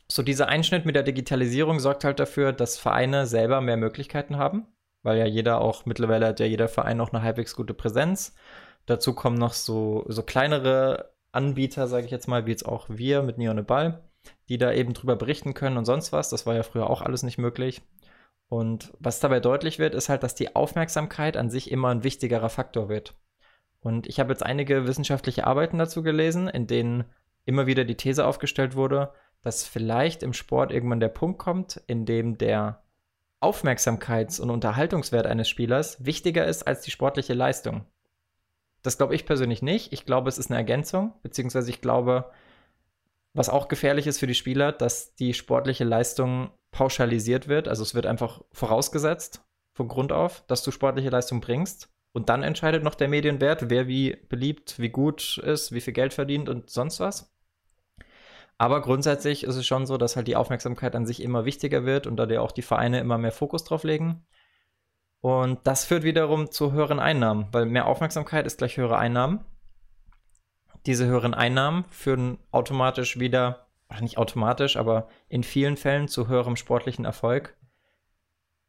[0.07, 4.67] so dieser Einschnitt mit der Digitalisierung sorgt halt dafür, dass Vereine selber mehr Möglichkeiten haben,
[5.01, 8.35] weil ja jeder auch, mittlerweile hat ja jeder Verein auch eine halbwegs gute Präsenz.
[8.85, 13.23] Dazu kommen noch so, so kleinere Anbieter, sage ich jetzt mal, wie jetzt auch wir
[13.23, 14.03] mit Neon Ball,
[14.49, 16.29] die da eben drüber berichten können und sonst was.
[16.29, 17.81] Das war ja früher auch alles nicht möglich.
[18.49, 22.49] Und was dabei deutlich wird, ist halt, dass die Aufmerksamkeit an sich immer ein wichtigerer
[22.49, 23.15] Faktor wird.
[23.79, 27.05] Und ich habe jetzt einige wissenschaftliche Arbeiten dazu gelesen, in denen
[27.45, 32.05] immer wieder die These aufgestellt wurde, dass vielleicht im Sport irgendwann der Punkt kommt, in
[32.05, 32.83] dem der
[33.41, 37.85] Aufmerksamkeits- und Unterhaltungswert eines Spielers wichtiger ist als die sportliche Leistung.
[38.83, 39.93] Das glaube ich persönlich nicht.
[39.93, 42.29] Ich glaube, es ist eine Ergänzung, beziehungsweise ich glaube,
[43.33, 47.67] was auch gefährlich ist für die Spieler, dass die sportliche Leistung pauschalisiert wird.
[47.67, 49.41] Also es wird einfach vorausgesetzt
[49.73, 51.89] von Grund auf, dass du sportliche Leistung bringst.
[52.15, 56.13] Und dann entscheidet noch der Medienwert, wer wie beliebt, wie gut ist, wie viel Geld
[56.13, 57.33] verdient und sonst was.
[58.59, 62.05] Aber grundsätzlich ist es schon so, dass halt die Aufmerksamkeit an sich immer wichtiger wird
[62.05, 64.25] und da dir auch die Vereine immer mehr Fokus drauf legen.
[65.23, 69.45] Und das führt wiederum zu höheren Einnahmen, weil mehr Aufmerksamkeit ist gleich höhere Einnahmen.
[70.85, 76.57] diese höheren Einnahmen führen automatisch wieder, oder nicht automatisch, aber in vielen Fällen zu höherem
[76.57, 77.55] sportlichen Erfolg.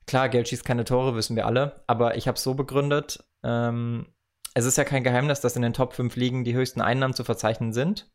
[0.06, 4.06] Klar, Geld schießt keine Tore, wissen wir alle, aber ich habe es so begründet, ähm,
[4.54, 7.24] es ist ja kein Geheimnis, dass in den Top 5 Ligen die höchsten Einnahmen zu
[7.24, 8.12] verzeichnen sind.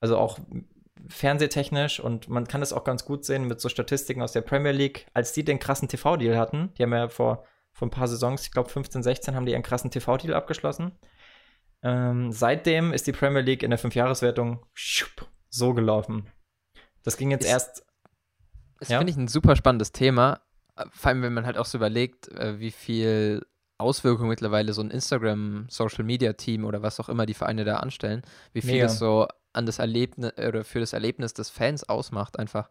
[0.00, 0.38] Also auch
[1.08, 4.72] fernsehtechnisch und man kann es auch ganz gut sehen mit so Statistiken aus der Premier
[4.72, 6.72] League, als die den krassen TV-Deal hatten.
[6.74, 9.62] Die haben ja vor, vor ein paar Saisons, ich glaube 15, 16, haben die einen
[9.62, 10.92] krassen TV-Deal abgeschlossen.
[11.82, 14.66] Ähm, seitdem ist die Premier League in der Fünfjahreswertung
[15.48, 16.28] so gelaufen.
[17.02, 17.86] Das ging jetzt ist, erst.
[18.78, 18.98] Das ja?
[18.98, 20.40] finde ich ein super spannendes Thema.
[20.92, 23.44] Vor allem, wenn man halt auch so überlegt, äh, wie viel
[23.78, 27.78] Auswirkungen mittlerweile so ein Instagram, Social Media Team oder was auch immer die Vereine da
[27.78, 28.22] anstellen,
[28.52, 28.84] wie viel Mega.
[28.84, 32.70] das so an das Erlebnis oder für das Erlebnis des Fans ausmacht, einfach.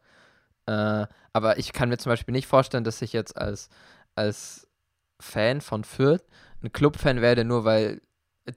[0.65, 3.69] Äh, aber ich kann mir zum Beispiel nicht vorstellen, dass ich jetzt als,
[4.15, 4.67] als
[5.19, 6.23] Fan von Fürth
[6.63, 8.01] ein Clubfan werde, nur weil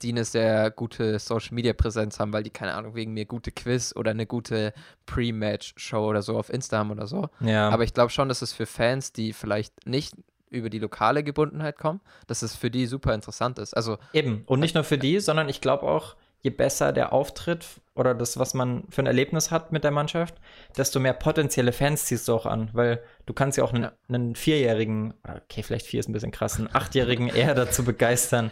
[0.01, 3.53] die eine sehr gute Social Media Präsenz haben, weil die, keine Ahnung, wegen mir gute
[3.53, 4.73] Quiz oder eine gute
[5.07, 7.29] Pre-Match-Show oder so auf Insta haben oder so.
[7.41, 7.69] Ja.
[7.69, 10.15] Aber ich glaube schon, dass es für Fans, die vielleicht nicht
[10.49, 13.75] über die lokale Gebundenheit kommen, dass es für die super interessant ist.
[13.75, 17.65] Also eben und nicht nur für die, sondern ich glaube auch, je besser der Auftritt
[17.95, 20.35] oder das, was man für ein Erlebnis hat mit der Mannschaft,
[20.77, 24.35] desto mehr potenzielle Fans ziehst du auch an, weil du kannst ja auch einen, einen
[24.35, 28.51] Vierjährigen, okay, vielleicht vier ist ein bisschen krass, einen Achtjährigen eher dazu begeistern,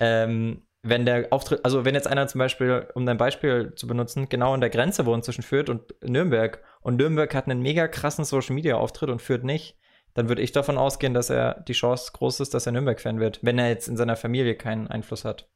[0.00, 4.28] ähm, wenn der Auftritt, also wenn jetzt einer zum Beispiel, um dein Beispiel zu benutzen,
[4.28, 8.24] genau an der Grenze wohnt zwischen Fürth und Nürnberg und Nürnberg hat einen mega krassen
[8.24, 9.76] Social Media Auftritt und Fürth nicht,
[10.14, 13.40] dann würde ich davon ausgehen, dass er die Chance groß ist, dass er Nürnberg-Fan wird,
[13.42, 15.50] wenn er jetzt in seiner Familie keinen Einfluss hat.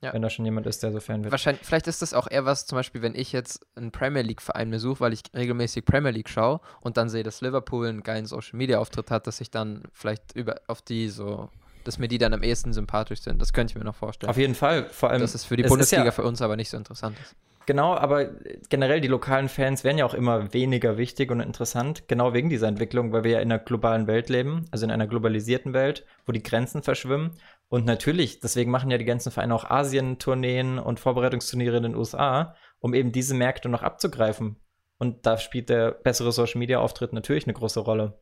[0.00, 0.12] Ja.
[0.12, 1.32] Wenn da schon jemand ist, der so Fan wird.
[1.32, 4.70] Wahrscheinlich, vielleicht ist das auch eher was, zum Beispiel, wenn ich jetzt einen Premier League-Verein
[4.70, 8.26] mir suche, weil ich regelmäßig Premier League schaue und dann sehe, dass Liverpool einen geilen
[8.26, 11.48] Social-Media-Auftritt hat, dass ich dann vielleicht über auf die so
[11.84, 13.40] dass mir die dann am ehesten sympathisch sind.
[13.40, 14.28] Das könnte ich mir noch vorstellen.
[14.28, 14.84] Auf jeden Fall.
[14.90, 15.22] Vor allem.
[15.22, 17.34] Dass es für die Bundesliga ja, für uns aber nicht so interessant ist.
[17.68, 18.30] Genau, aber
[18.70, 22.66] generell die lokalen Fans werden ja auch immer weniger wichtig und interessant, genau wegen dieser
[22.66, 26.32] Entwicklung, weil wir ja in einer globalen Welt leben, also in einer globalisierten Welt, wo
[26.32, 27.32] die Grenzen verschwimmen.
[27.68, 32.54] Und natürlich, deswegen machen ja die ganzen Vereine auch Asien-Tourneen und Vorbereitungsturniere in den USA,
[32.80, 34.56] um eben diese Märkte noch abzugreifen.
[34.98, 38.20] Und da spielt der bessere Social-Media-Auftritt natürlich eine große Rolle.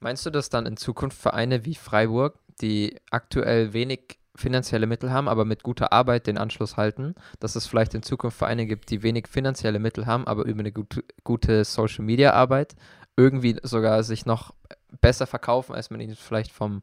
[0.00, 5.28] Meinst du, dass dann in Zukunft Vereine wie Freiburg, die aktuell wenig finanzielle Mittel haben,
[5.28, 9.04] aber mit guter Arbeit den Anschluss halten, dass es vielleicht in Zukunft Vereine gibt, die
[9.04, 12.74] wenig finanzielle Mittel haben, aber über eine gute, gute Social-Media-Arbeit
[13.16, 14.52] irgendwie sogar sich noch
[15.00, 16.82] besser verkaufen, als man ihnen vielleicht vom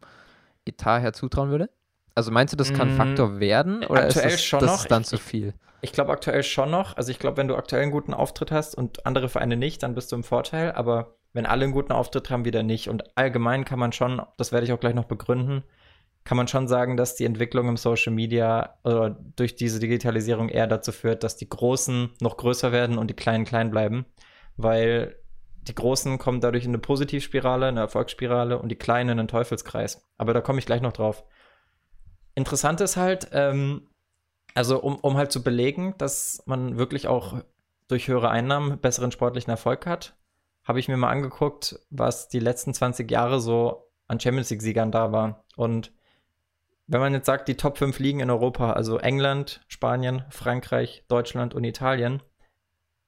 [0.65, 1.69] Etat her zutrauen würde?
[2.15, 4.88] Also meinst du, das kann mm, Faktor werden oder aktuell ist das, schon das noch.
[4.88, 5.54] dann ich, zu viel?
[5.82, 6.97] Ich, ich glaube aktuell schon noch.
[6.97, 9.95] Also ich glaube, wenn du aktuell einen guten Auftritt hast und andere Vereine nicht, dann
[9.95, 10.71] bist du im Vorteil.
[10.74, 12.89] Aber wenn alle einen guten Auftritt haben, wieder nicht.
[12.89, 15.63] Und allgemein kann man schon, das werde ich auch gleich noch begründen,
[16.24, 20.67] kann man schon sagen, dass die Entwicklung im Social Media oder durch diese Digitalisierung eher
[20.67, 24.06] dazu führt, dass die Großen noch größer werden und die Kleinen klein bleiben,
[24.56, 25.15] weil
[25.63, 30.04] die Großen kommen dadurch in eine Positivspirale, eine Erfolgsspirale und die Kleinen in einen Teufelskreis.
[30.17, 31.24] Aber da komme ich gleich noch drauf.
[32.36, 33.89] Interessant ist halt, ähm,
[34.54, 37.44] also um, um halt zu belegen, dass man wirklich auch
[37.88, 40.15] durch höhere Einnahmen besseren sportlichen Erfolg hat,
[40.63, 45.12] habe ich mir mal angeguckt, was die letzten 20 Jahre so an Champions League-Siegern da
[45.12, 45.44] war.
[45.56, 45.91] Und
[46.88, 51.54] wenn man jetzt sagt, die Top 5 Ligen in Europa, also England, Spanien, Frankreich, Deutschland
[51.54, 52.22] und Italien,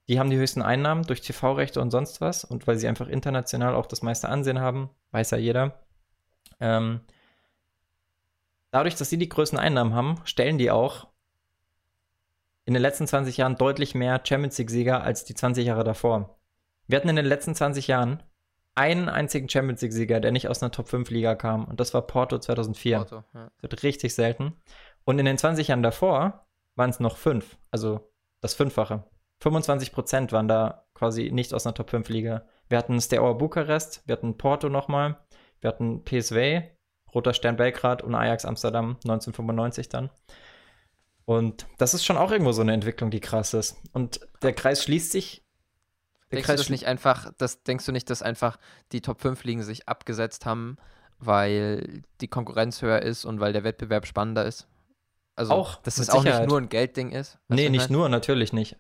[0.07, 3.75] die haben die höchsten Einnahmen durch TV-Rechte und sonst was und weil sie einfach international
[3.75, 5.85] auch das meiste Ansehen haben, weiß ja jeder.
[6.59, 7.01] Ähm,
[8.73, 11.07] dadurch, dass sie die größten Einnahmen haben, stellen die auch
[12.65, 16.39] in den letzten 20 Jahren deutlich mehr Champions League-Sieger als die 20 Jahre davor.
[16.87, 18.23] Wir hatten in den letzten 20 Jahren
[18.75, 21.65] einen einzigen Champions League-Sieger, der nicht aus einer Top-5-Liga kam.
[21.65, 22.97] Und das war Porto 2004.
[22.97, 23.51] Porto, ja.
[23.61, 24.53] Das wird richtig selten.
[25.03, 27.57] Und in den 20 Jahren davor waren es noch fünf.
[27.69, 29.03] Also das Fünffache.
[29.41, 32.47] 25 Prozent waren da quasi nicht aus einer Top-5-Liga.
[32.69, 35.19] Wir hatten Steaua Bukarest, wir hatten Porto nochmal,
[35.59, 36.63] wir hatten PSV,
[37.13, 40.09] Roter Stern Belgrad und Ajax Amsterdam 1995 dann.
[41.25, 43.77] Und das ist schon auch irgendwo so eine Entwicklung, die krass ist.
[43.93, 45.43] Und der Kreis schließt sich
[46.33, 48.57] Denkst du das nicht einfach, das, denkst du nicht, dass einfach
[48.91, 50.77] die Top 5 Ligen sich abgesetzt haben,
[51.19, 54.67] weil die Konkurrenz höher ist und weil der Wettbewerb spannender ist?
[55.35, 57.39] Also, auch, dass es auch nicht nur ein Geldding ist?
[57.47, 58.77] Nee, nicht nur, natürlich nicht.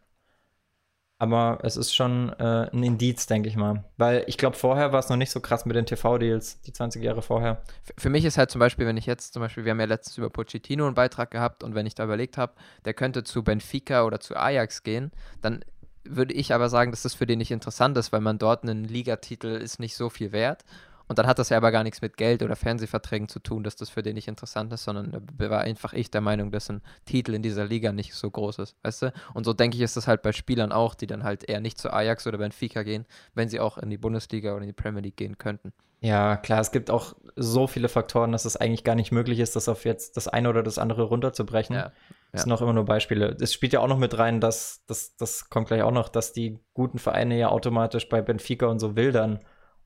[1.19, 3.85] Aber es ist schon äh, ein Indiz, denke ich mal.
[3.97, 7.01] Weil ich glaube, vorher war es noch nicht so krass mit den TV-Deals, die 20
[7.01, 7.61] Jahre vorher.
[7.97, 10.17] Für, mich ist halt zum Beispiel, wenn ich jetzt zum Beispiel, wir haben ja letztens
[10.17, 14.03] über Pochettino einen Beitrag gehabt und wenn ich da überlegt habe, der könnte zu Benfica
[14.03, 15.63] oder zu Ajax gehen, dann
[16.03, 18.83] würde ich aber sagen, dass das für den nicht interessant ist, weil man dort einen
[18.83, 20.65] Ligatitel ist nicht so viel wert.
[21.13, 23.75] Und dann hat das ja aber gar nichts mit Geld oder Fernsehverträgen zu tun, dass
[23.75, 26.81] das für den nicht interessant ist, sondern da war einfach ich der Meinung, dass ein
[27.05, 29.13] Titel in dieser Liga nicht so groß ist, weißt du?
[29.35, 31.77] Und so denke ich, ist das halt bei Spielern auch, die dann halt eher nicht
[31.77, 35.01] zu Ajax oder Benfica gehen, wenn sie auch in die Bundesliga oder in die Premier
[35.01, 35.71] League gehen könnten.
[36.01, 39.55] Ja, klar, es gibt auch so viele Faktoren, dass es eigentlich gar nicht möglich ist,
[39.55, 41.75] das auf jetzt das eine oder das andere runterzubrechen.
[41.75, 41.91] Ja,
[42.31, 43.37] das sind auch immer nur Beispiele.
[43.39, 46.33] Es spielt ja auch noch mit rein, dass, das, das kommt gleich auch noch, dass
[46.33, 49.41] die guten Vereine ja automatisch bei Benfica und so wildern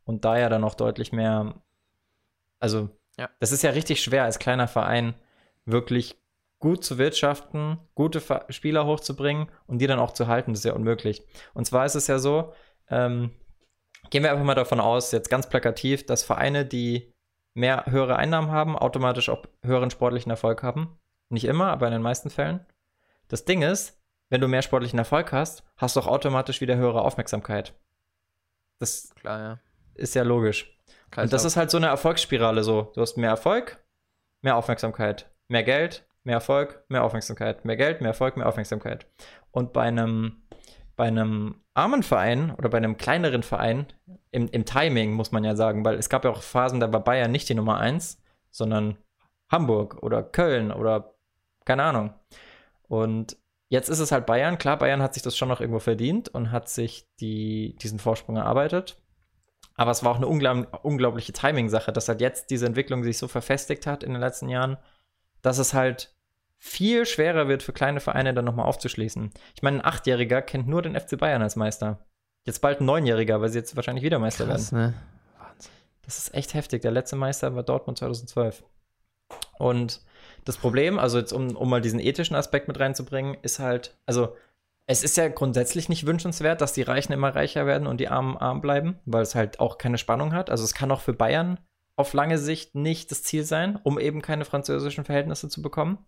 [0.07, 1.53] und da ja dann auch deutlich mehr,
[2.59, 2.89] also
[3.19, 3.29] ja.
[3.39, 5.13] das ist ja richtig schwer als kleiner Verein
[5.65, 6.17] wirklich
[6.57, 10.73] gut zu wirtschaften, gute Spieler hochzubringen und die dann auch zu halten, das ist ja
[10.73, 11.21] unmöglich.
[11.53, 12.53] Und zwar ist es ja so,
[12.89, 13.31] ähm,
[14.09, 17.13] Gehen wir einfach mal davon aus, jetzt ganz plakativ, dass Vereine, die
[17.53, 20.97] mehr höhere Einnahmen haben, automatisch auch höheren sportlichen Erfolg haben.
[21.29, 22.65] Nicht immer, aber in den meisten Fällen.
[23.27, 27.01] Das Ding ist, wenn du mehr sportlichen Erfolg hast, hast du auch automatisch wieder höhere
[27.01, 27.73] Aufmerksamkeit.
[28.79, 29.59] Das Klar, ja.
[29.97, 30.77] Ist ja logisch.
[31.11, 31.23] Kreislauf.
[31.23, 32.91] Und das ist halt so eine Erfolgsspirale so.
[32.95, 33.83] Du hast mehr Erfolg,
[34.41, 39.07] mehr Aufmerksamkeit, mehr Geld, mehr Erfolg, mehr Aufmerksamkeit, mehr Geld, mehr Erfolg, mehr Aufmerksamkeit.
[39.51, 40.43] Und bei einem
[40.97, 43.85] bei einem armen Verein oder bei einem kleineren Verein,
[44.31, 47.03] im, im Timing muss man ja sagen, weil es gab ja auch Phasen, da war
[47.03, 48.97] Bayern nicht die Nummer eins, sondern
[49.49, 51.13] Hamburg oder Köln oder
[51.65, 52.13] keine Ahnung.
[52.87, 53.37] Und
[53.69, 54.57] jetzt ist es halt Bayern.
[54.57, 58.37] Klar, Bayern hat sich das schon noch irgendwo verdient und hat sich die, diesen Vorsprung
[58.37, 59.01] erarbeitet.
[59.77, 63.27] Aber es war auch eine unglaub unglaubliche Timing-Sache, dass halt jetzt diese Entwicklung sich so
[63.27, 64.77] verfestigt hat in den letzten Jahren,
[65.43, 66.13] dass es halt
[66.57, 69.31] viel schwerer wird für kleine Vereine dann nochmal aufzuschließen.
[69.55, 71.99] Ich meine, ein Achtjähriger kennt nur den FC Bayern als Meister.
[72.43, 74.87] Jetzt bald ein Neunjähriger, weil sie jetzt wahrscheinlich wieder Meister Krass, werden.
[74.87, 74.93] Ne?
[75.37, 75.71] Wahnsinn.
[76.03, 76.81] Das ist echt heftig.
[76.81, 78.63] Der letzte Meister war Dortmund 2012.
[79.59, 80.01] Und
[80.45, 84.35] das Problem, also jetzt um, um mal diesen ethischen Aspekt mit reinzubringen, ist halt, also
[84.89, 88.37] es ist ja grundsätzlich nicht wünschenswert, dass die Reichen immer reicher werden und die Armen
[88.37, 90.49] arm bleiben, weil es halt auch keine Spannung hat.
[90.49, 91.59] Also es kann auch für Bayern
[91.97, 96.05] auf lange Sicht nicht das Ziel sein, um eben keine französischen Verhältnisse zu bekommen.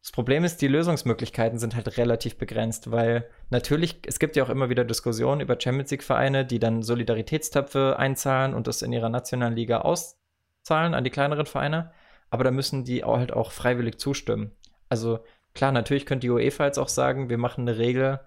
[0.00, 4.48] Das Problem ist, die Lösungsmöglichkeiten sind halt relativ begrenzt, weil natürlich, es gibt ja auch
[4.48, 9.54] immer wieder Diskussionen über Champions League-Vereine, die dann Solidaritätstöpfe einzahlen und das in ihrer nationalen
[9.54, 11.92] Liga auszahlen an die kleineren Vereine,
[12.30, 14.56] aber da müssen die halt auch freiwillig zustimmen.
[14.88, 15.20] Also
[15.54, 18.20] klar, natürlich könnte die UEFA jetzt auch sagen, wir machen eine Regel,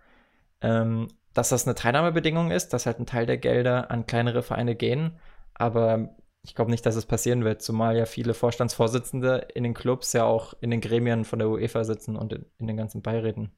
[0.62, 4.76] ähm, dass das eine Teilnahmebedingung ist, dass halt ein Teil der Gelder an kleinere Vereine
[4.76, 5.18] gehen,
[5.54, 10.14] aber ich glaube nicht, dass es passieren wird, zumal ja viele Vorstandsvorsitzende in den Clubs
[10.14, 13.52] ja auch in den Gremien von der UEFA sitzen und in, in den ganzen Beiräten.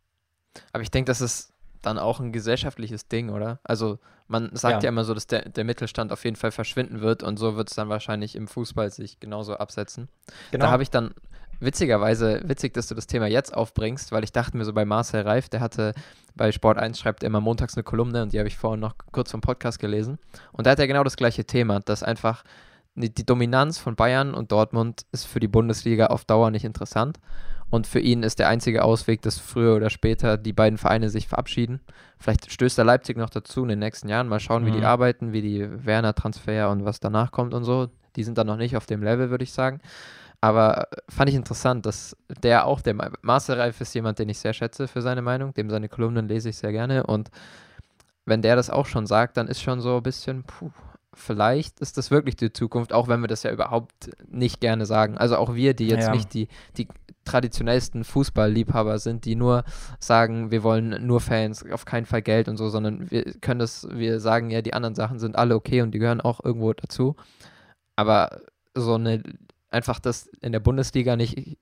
[0.72, 3.60] Aber ich denke, das ist dann auch ein gesellschaftliches Ding, oder?
[3.64, 7.02] Also man sagt ja, ja immer so, dass der, der Mittelstand auf jeden Fall verschwinden
[7.02, 10.10] wird und so wird es dann wahrscheinlich im Fußball sich genauso absetzen.
[10.52, 10.66] Genau.
[10.66, 11.14] Da habe ich dann
[11.60, 15.22] witzigerweise, witzig, dass du das Thema jetzt aufbringst, weil ich dachte mir so bei Marcel
[15.22, 15.94] Reif, der hatte
[16.36, 18.96] bei Sport 1 schreibt er immer montags eine Kolumne und die habe ich vorhin noch
[19.12, 20.20] kurz vom Podcast gelesen.
[20.52, 22.44] Und da hat er genau das gleiche Thema, dass einfach
[22.96, 27.20] die Dominanz von Bayern und Dortmund ist für die Bundesliga auf Dauer nicht interessant.
[27.70, 31.28] Und für ihn ist der einzige Ausweg, dass früher oder später die beiden Vereine sich
[31.28, 31.82] verabschieden.
[32.18, 34.30] Vielleicht stößt er Leipzig noch dazu in den nächsten Jahren.
[34.30, 34.68] Mal schauen, mhm.
[34.68, 34.86] wie die mhm.
[34.86, 37.90] arbeiten, wie die Werner-Transfer und was danach kommt und so.
[38.16, 39.82] Die sind dann noch nicht auf dem Level, würde ich sagen.
[40.40, 44.54] Aber fand ich interessant, dass der auch, der Marcel Reif ist jemand, den ich sehr
[44.54, 45.54] schätze für seine Meinung.
[45.54, 47.06] Dem seine Kolumnen lese ich sehr gerne.
[47.06, 47.32] Und
[48.26, 50.70] wenn der das auch schon sagt, dann ist schon so ein bisschen, puh,
[51.14, 55.18] vielleicht ist das wirklich die Zukunft, auch wenn wir das ja überhaupt nicht gerne sagen.
[55.18, 56.14] Also auch wir, die jetzt ja.
[56.14, 56.48] nicht die,
[56.78, 56.88] die
[57.26, 59.64] traditionellsten Fußballliebhaber sind, die nur
[60.00, 63.88] sagen, wir wollen nur Fans, auf keinen Fall Geld und so, sondern wir können das,
[63.92, 67.16] wir sagen ja, die anderen Sachen sind alle okay und die gehören auch irgendwo dazu.
[67.96, 68.42] Aber
[68.76, 69.24] so eine,
[69.78, 71.58] einfach, dass in der Bundesliga nicht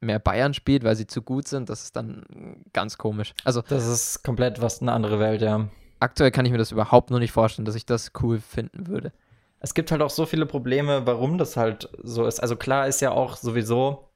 [0.00, 2.24] mehr Bayern spielt, weil sie zu gut sind, das ist dann
[2.72, 3.34] ganz komisch.
[3.44, 5.68] Also das ist komplett was eine andere Welt, ja
[6.02, 9.12] aktuell kann ich mir das überhaupt noch nicht vorstellen, dass ich das cool finden würde.
[9.60, 12.40] Es gibt halt auch so viele Probleme, warum das halt so ist.
[12.40, 14.08] Also klar ist ja auch sowieso,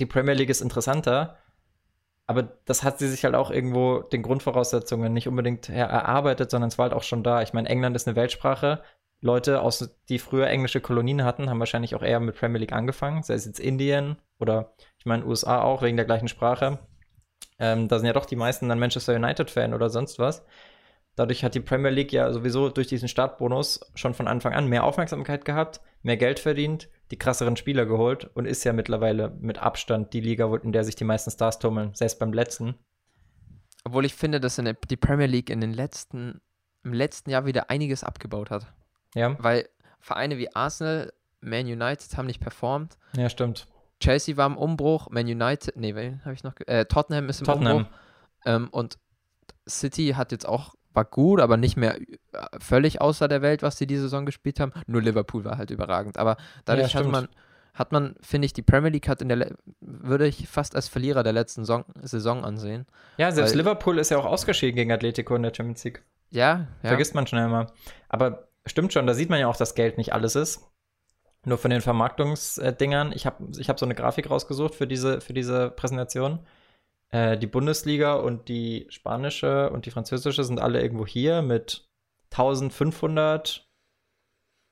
[0.00, 1.38] die Premier League ist interessanter,
[2.26, 6.78] aber das hat sie sich halt auch irgendwo den Grundvoraussetzungen nicht unbedingt erarbeitet, sondern es
[6.78, 7.42] war halt auch schon da.
[7.42, 8.82] Ich meine, England ist eine Weltsprache.
[9.20, 13.22] Leute, aus, die früher englische Kolonien hatten, haben wahrscheinlich auch eher mit Premier League angefangen,
[13.22, 16.78] sei es jetzt Indien oder ich meine USA auch wegen der gleichen Sprache.
[17.58, 20.44] Ähm, da sind ja doch die meisten dann Manchester United-Fan oder sonst was.
[21.14, 24.84] Dadurch hat die Premier League ja sowieso durch diesen Startbonus schon von Anfang an mehr
[24.84, 30.12] Aufmerksamkeit gehabt, mehr Geld verdient, die krasseren Spieler geholt und ist ja mittlerweile mit Abstand
[30.12, 32.74] die Liga, in der sich die meisten Stars tummeln, selbst beim letzten.
[33.84, 36.42] Obwohl ich finde, dass die Premier League in den letzten,
[36.84, 38.66] im letzten Jahr wieder einiges abgebaut hat.
[39.16, 39.34] Ja.
[39.42, 42.96] Weil Vereine wie Arsenal, Man United haben nicht performt.
[43.16, 43.66] Ja, stimmt.
[43.98, 46.52] Chelsea war im Umbruch, Man United, nee, wen habe ich noch?
[46.66, 47.76] Äh, Tottenham ist im Tottenham.
[47.78, 47.92] Umbruch.
[48.44, 48.98] Ähm, und
[49.68, 52.06] City hat jetzt auch war gut, aber nicht mehr äh,
[52.58, 54.72] völlig außer der Welt, was sie diese Saison gespielt haben.
[54.86, 56.16] Nur Liverpool war halt überragend.
[56.18, 57.28] Aber dadurch Ja, hat man,
[57.74, 60.88] hat man, finde ich, die Premier League hat in der, le- würde ich fast als
[60.88, 62.86] Verlierer der letzten Saison, Saison ansehen.
[63.18, 66.02] Ja, selbst Liverpool ist ja auch ausgeschieden gegen Atletico in der Champions League.
[66.30, 66.88] Ja, ja.
[66.88, 67.66] Vergisst man schnell mal.
[68.08, 70.70] Aber stimmt schon, da sieht man ja auch, dass Geld nicht alles ist.
[71.44, 73.12] Nur von den Vermarktungsdingern.
[73.12, 76.40] Ich habe ich hab so eine Grafik rausgesucht für diese, für diese Präsentation.
[77.10, 81.88] Äh, die Bundesliga und die spanische und die französische sind alle irgendwo hier mit
[82.32, 83.68] 1500.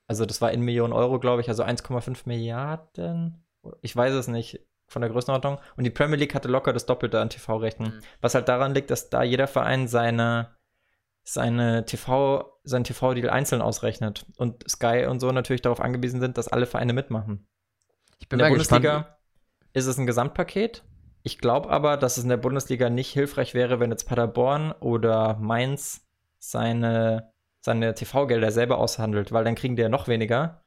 [0.08, 3.44] Also das war in Millionen Euro, glaube ich, also 1,5 Milliarden.
[3.80, 5.58] Ich weiß es nicht von der Größenordnung.
[5.76, 7.84] Und die Premier League hatte locker das Doppelte an TV-Rechten.
[7.84, 8.00] Mhm.
[8.20, 10.53] Was halt daran liegt, dass da jeder Verein seine,
[11.24, 14.26] seine TV, seinen TV-Deal einzeln ausrechnet.
[14.36, 17.46] Und Sky und so natürlich darauf angewiesen sind, dass alle Vereine mitmachen.
[18.18, 18.84] Ich In bin der mal gespannt.
[18.84, 19.18] Bundesliga
[19.72, 20.84] ist es ein Gesamtpaket.
[21.22, 25.36] Ich glaube aber, dass es in der Bundesliga nicht hilfreich wäre, wenn jetzt Paderborn oder
[25.40, 26.06] Mainz
[26.38, 30.62] seine, seine TV-Gelder selber aushandelt, weil dann kriegen die ja noch weniger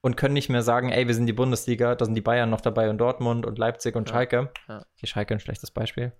[0.00, 2.62] und können nicht mehr sagen, ey, wir sind die Bundesliga, da sind die Bayern noch
[2.62, 4.50] dabei und Dortmund und Leipzig und Ja, Schalke.
[4.66, 4.82] ja.
[5.02, 6.12] Die Schalke ein schlechtes Beispiel.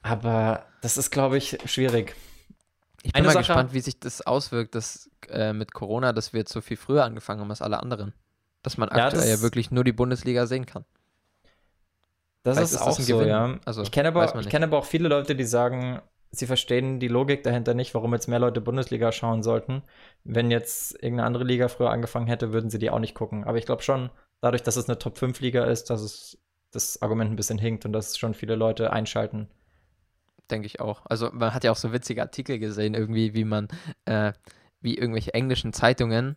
[0.00, 2.16] Aber das ist, glaube ich, schwierig.
[3.04, 6.32] Ich bin Eine mal Sache- gespannt, wie sich das auswirkt, dass äh, mit Corona, dass
[6.32, 8.12] wir jetzt so viel früher angefangen haben als alle anderen.
[8.62, 10.84] Dass man Ja, aktuell das- ja wirklich nur die Bundesliga sehen kann.
[12.44, 13.28] Das Vielleicht ist, das auch ein so, Gewinn.
[13.28, 13.58] ja.
[13.64, 16.00] Also, ich kenne aber, ich kenne aber auch viele Leute, die sagen,
[16.32, 19.82] sie verstehen die Logik dahinter nicht, warum jetzt mehr Leute Bundesliga schauen sollten.
[20.24, 23.44] Wenn jetzt irgendeine andere Liga früher angefangen hätte, würden sie die auch nicht gucken.
[23.44, 24.10] Aber ich glaube schon,
[24.40, 26.38] dadurch, dass es eine Top-5-Liga ist, dass es
[26.72, 29.48] das Argument ein bisschen hinkt und dass schon viele Leute einschalten.
[30.50, 31.02] Denke ich auch.
[31.06, 33.68] Also man hat ja auch so witzige Artikel gesehen, irgendwie, wie man,
[34.04, 34.32] äh,
[34.80, 36.36] wie irgendwelche englischen Zeitungen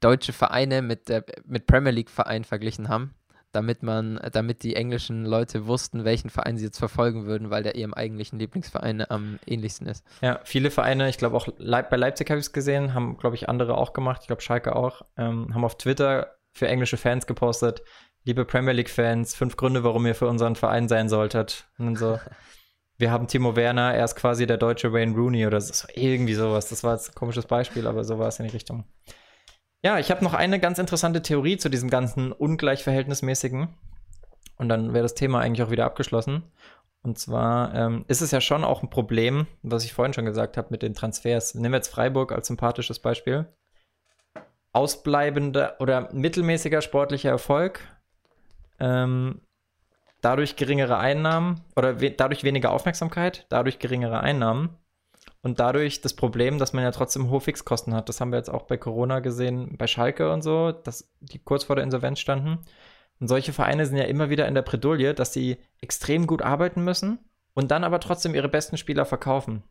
[0.00, 3.14] deutsche Vereine mit der mit Premier League Vereinen verglichen haben,
[3.52, 7.76] damit man, damit die englischen Leute wussten, welchen Verein sie jetzt verfolgen würden, weil der
[7.76, 10.04] ihrem eigentlichen Lieblingsverein am ähnlichsten ist.
[10.22, 13.36] Ja, viele Vereine, ich glaube auch Leip bei Leipzig habe ich es gesehen, haben, glaube
[13.36, 14.22] ich, andere auch gemacht.
[14.22, 17.82] Ich glaube, Schalke auch, ähm, haben auf Twitter für englische Fans gepostet,
[18.24, 21.66] liebe Premier League-Fans, fünf Gründe, warum ihr für unseren Verein sein solltet.
[21.78, 22.18] Und so,
[23.02, 26.68] wir haben Timo Werner, er ist quasi der deutsche Wayne Rooney oder so, irgendwie sowas.
[26.68, 28.84] Das war jetzt ein komisches Beispiel, aber so war es in die Richtung.
[29.84, 33.68] Ja, ich habe noch eine ganz interessante Theorie zu diesem ganzen ungleichverhältnismäßigen.
[34.56, 36.44] Und dann wäre das Thema eigentlich auch wieder abgeschlossen.
[37.02, 40.56] Und zwar ähm, ist es ja schon auch ein Problem, was ich vorhin schon gesagt
[40.56, 41.56] habe mit den Transfers.
[41.56, 43.52] Nehmen wir jetzt Freiburg als sympathisches Beispiel.
[44.72, 47.80] Ausbleibender oder mittelmäßiger sportlicher Erfolg,
[48.78, 49.40] ähm,
[50.22, 54.78] dadurch geringere Einnahmen oder we dadurch weniger Aufmerksamkeit, dadurch geringere Einnahmen
[55.42, 58.08] und dadurch das Problem, dass man ja trotzdem hohe Fixkosten hat.
[58.08, 61.64] Das haben wir jetzt auch bei Corona gesehen, bei Schalke und so, dass die kurz
[61.64, 62.60] vor der Insolvenz standen.
[63.20, 66.82] Und solche Vereine sind ja immer wieder in der Bredouille, dass sie extrem gut arbeiten
[66.82, 67.18] müssen
[67.54, 69.64] und dann aber trotzdem ihre besten Spieler verkaufen.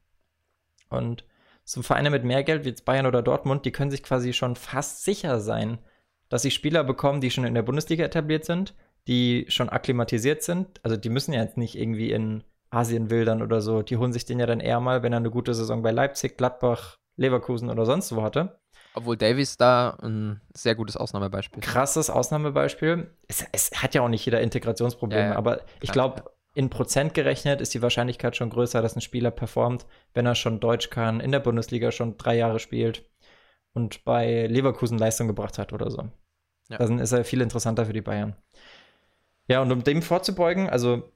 [0.90, 1.24] Und
[1.64, 4.56] so Vereine mit mehr Geld wie jetzt Bayern oder Dortmund, die können sich quasi schon
[4.56, 5.80] fast sicher sein,
[6.28, 8.74] dass sie Spieler bekommen, die schon in der Bundesliga etabliert sind,
[9.08, 10.80] die schon akklimatisiert sind.
[10.84, 13.82] Also die müssen ja jetzt nicht irgendwie in Asien wildern oder so.
[13.82, 16.38] Die holen sich den ja dann eher mal, wenn er eine gute Saison bei Leipzig,
[16.38, 18.60] Gladbach, Leverkusen oder sonst wo hatte.
[18.94, 21.60] Obwohl Davies da ein sehr gutes Ausnahmebeispiel.
[21.64, 21.70] ist.
[21.70, 23.10] krasses Ausnahmebeispiel.
[23.28, 25.36] Es, es hat ja auch nicht jeder Integrationsprobleme, Ja, ja.
[25.38, 29.86] aber ich glaube, in Prozent gerechnet ist die Wahrscheinlichkeit schon größer, dass ein Spieler performt,
[30.14, 33.10] wenn er schon Deutsch kann, in der Bundesliga schon drei Jahre spielt
[33.74, 36.10] und bei Leverkusen Leistung gebracht hat oder so.
[36.70, 36.78] Ja.
[36.78, 38.36] Dann ist er viel interessanter für die Bayern.
[39.52, 41.12] Ja, und um dem vorzubeugen, also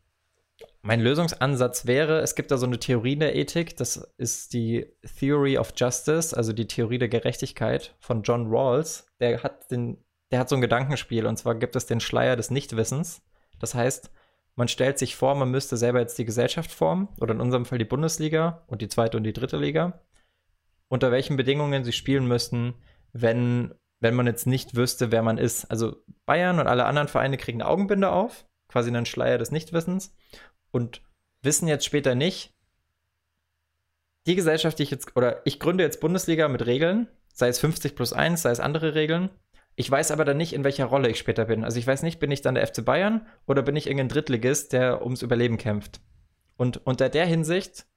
[0.82, 4.88] mein Lösungsansatz wäre, es gibt da so eine Theorie der Ethik, das ist die
[5.20, 9.08] Theory of Justice, also die Theorie der Gerechtigkeit von John Rawls.
[9.22, 12.52] Der hat den, der hat so ein Gedankenspiel und zwar gibt es den Schleier des
[12.52, 13.22] Nichtwissens.
[13.62, 14.12] Das heißt,
[14.56, 17.78] man stellt sich vor, man müsste selber jetzt die Gesellschaft formen oder in unserem Fall
[17.78, 20.02] die Bundesliga und die zweite und die dritte Liga.
[20.90, 22.74] Unter welchen Bedingungen sie spielen müssten,
[23.14, 23.74] wenn,
[24.06, 25.66] wenn man jetzt nicht wüsste, wer man ist.
[25.66, 30.16] Also Bayern und alle anderen Vereine kriegen eine Augenbinde auf, quasi einen Schleier des Nichtwissens
[30.70, 31.02] und
[31.42, 32.54] wissen jetzt später nicht,
[34.28, 37.96] die Gesellschaft, die ich jetzt, oder ich gründe jetzt Bundesliga mit Regeln, sei es 50
[37.96, 39.32] plus 1, sei es andere Regeln.
[39.76, 41.64] Ich weiß aber dann nicht, in welcher Rolle ich später bin.
[41.64, 44.72] Also ich weiß nicht, bin ich dann der FC Bayern oder bin ich irgendein Drittligist,
[44.72, 46.00] der ums Überleben kämpft.
[46.58, 47.88] Und unter der Hinsicht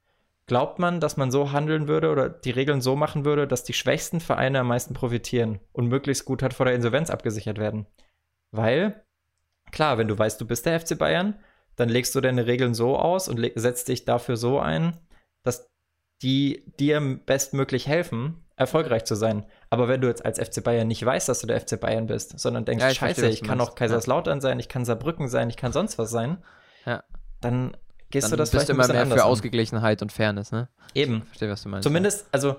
[0.49, 3.75] glaubt man, dass man so handeln würde oder die Regeln so machen würde, dass die
[3.75, 7.87] schwächsten Vereine am meisten profitieren und möglichst gut halt vor der Insolvenz abgesichert werden.
[8.51, 9.05] Weil,
[9.71, 11.39] klar, wenn du weißt, du bist der FC Bayern,
[11.77, 14.97] dann legst du deine Regeln so aus und setzt dich dafür so ein,
[15.45, 15.71] dass
[16.23, 19.45] die dir bestmöglich helfen, erfolgreich zu sein.
[19.71, 22.41] Aber wenn du jetzt als FC Bayern nicht weißt, dass du der FC Bayern bist,
[22.41, 23.73] sondern denkst, Ja, ich scheiße, verstehe, ich kann meinst.
[23.73, 26.43] auch Kaiserslautern sein, ich kann Saarbrücken sein, ich kann sonst was sein,
[26.87, 27.05] Ja.
[27.41, 27.77] dann
[28.11, 29.31] gehst du das bist vielleicht du ein immer bisschen mehr für an.
[29.31, 30.69] Ausgeglichenheit und Fairness, ne?
[30.95, 31.23] Eben.
[31.23, 31.85] Verstehe, was du meinst.
[31.85, 32.57] Zumindest, also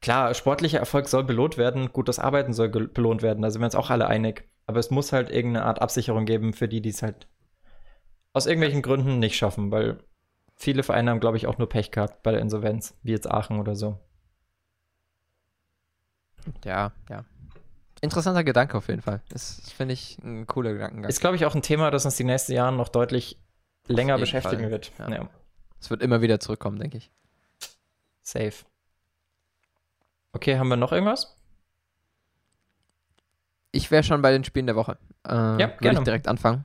[0.00, 3.74] klar, sportlicher Erfolg soll belohnt werden, gutes Arbeiten soll belohnt werden, da sind wir uns
[3.74, 4.48] auch alle einig.
[4.66, 7.28] Aber es muss halt irgendeine Art Absicherung geben für die, die es halt
[8.32, 9.98] aus irgendwelchen Gründen nicht schaffen, weil
[10.56, 13.60] viele Vereine haben, glaube ich, auch nur Pech gehabt bei der Insolvenz, wie jetzt Aachen
[13.60, 13.98] oder so.
[16.64, 17.24] Ja, ja.
[18.00, 19.22] Interessanter Gedanke auf jeden Fall.
[19.30, 21.08] Das finde ich ein cooler Gedankengang.
[21.08, 23.38] Ist, glaube ich, auch ein Thema, das uns die nächsten Jahre noch deutlich
[23.88, 24.92] länger beschäftigen Fall, wird.
[24.98, 25.08] ja.
[25.10, 25.28] Ja.
[25.80, 27.10] Es wird immer wieder zurückkommen, denke ich.
[28.22, 28.64] safe.
[30.32, 31.36] Okay, haben wir noch irgendwas?
[33.72, 34.98] Ich wäre schon bei den Spielen der Woche.
[35.26, 35.98] Äh, ja, gerne.
[35.98, 36.64] ich direkt anfangen.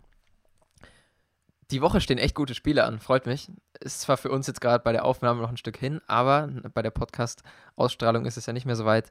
[1.71, 3.49] Die Woche stehen echt gute Spiele an, freut mich.
[3.79, 6.81] Ist zwar für uns jetzt gerade bei der Aufnahme noch ein Stück hin, aber bei
[6.81, 9.09] der Podcast-Ausstrahlung ist es ja nicht mehr so weit.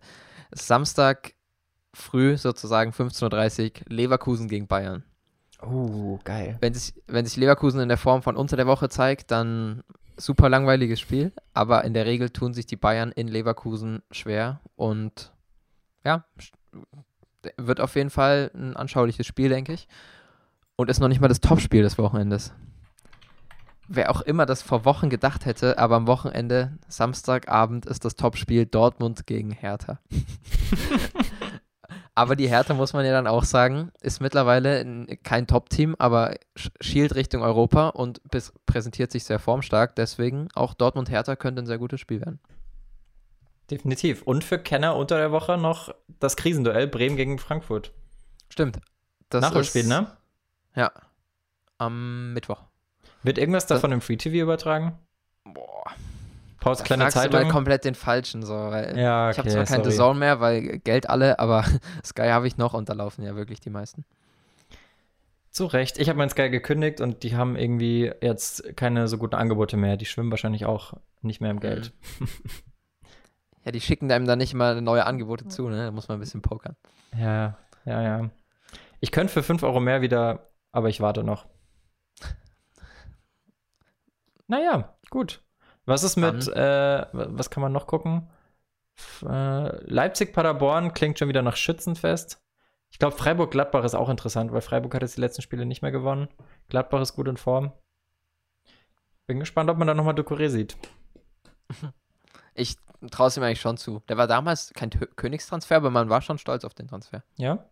[0.53, 1.33] Samstag
[1.95, 5.05] früh sozusagen 15.30 Uhr Leverkusen gegen Bayern.
[5.63, 6.57] Oh, geil.
[6.61, 9.83] Wenn sich, wenn sich Leverkusen in der Form von unter der Woche zeigt, dann
[10.17, 15.33] super langweiliges Spiel, aber in der Regel tun sich die Bayern in Leverkusen schwer und
[16.05, 16.25] ja,
[17.57, 19.89] wird auf jeden Fall ein anschauliches Spiel, denke ich.
[20.77, 22.55] Und ist noch nicht mal das Topspiel des Wochenendes.
[23.87, 28.65] Wer auch immer das vor Wochen gedacht hätte, aber am Wochenende, Samstagabend, ist das Topspiel
[28.65, 29.99] Dortmund gegen Hertha.
[32.21, 36.71] aber die Hertha, muss man ja dann auch sagen, ist mittlerweile kein Top-Team, aber sch-
[36.81, 38.21] schielt Richtung Europa und
[38.67, 39.97] präsentiert sich sehr formstark.
[39.97, 42.39] Deswegen auch Dortmund-Hertha könnte ein sehr gutes Spiel werden.
[43.71, 44.23] Definitiv.
[44.23, 47.93] Und für Kenner unter der Woche noch das Krisenduell Bremen gegen Frankfurt.
[48.49, 48.81] Stimmt.
[49.29, 50.09] Das Nachholspiel, ist, ne?
[50.75, 50.91] Ja.
[51.79, 52.63] Am Mittwoch.
[53.23, 54.99] Wird irgendwas Das- davon im Free TV übertragen?
[55.45, 55.85] Boah.
[56.61, 57.43] Pauls Da kleine fragst du Zeitung.
[57.43, 60.19] mal komplett den Falschen so, weil ja, ich habe zwar kein sorry.
[60.19, 61.65] Mehr, weil Geld alle, aber
[62.05, 64.05] Sky habe ich noch und da laufen ja wirklich die meisten.
[65.51, 65.99] Zu Recht.
[65.99, 69.97] Ich habe mein Sky gekündigt und die haben irgendwie jetzt keine so guten Angebote mehr.
[69.97, 70.93] Die schwimmen wahrscheinlich auch
[71.23, 71.93] nicht mehr im Geld.
[73.63, 75.85] Ja, die schicken einem dann nicht immer neue Angebote zu, ne?
[75.85, 76.77] Da muss man ein bisschen pokern.
[77.15, 78.31] Ja, ja, ja.
[79.01, 81.45] Ich könnte für 5 Euro mehr wieder, aber ich warte noch.
[84.47, 85.43] Naja, gut.
[85.91, 88.29] Was ist mit, äh, was kann man noch gucken?
[89.23, 92.41] Äh, Leipzig-Paderborn klingt schon wieder nach Schützenfest.
[92.91, 95.93] Ich glaube, Freiburg-Gladbach ist auch interessant, weil Freiburg hat jetzt die letzten Spiele nicht mehr
[95.93, 96.29] gewonnen.
[96.69, 97.73] Gladbach ist gut in Form.
[99.27, 100.77] Bin gespannt, ob man da nochmal Ducouré sieht.
[102.53, 102.77] Ich
[103.13, 104.03] traue es ihm eigentlich schon zu.
[104.09, 107.23] Der war damals kein Tö- Königstransfer, aber man war schon stolz auf den Transfer.
[107.37, 107.65] Ja?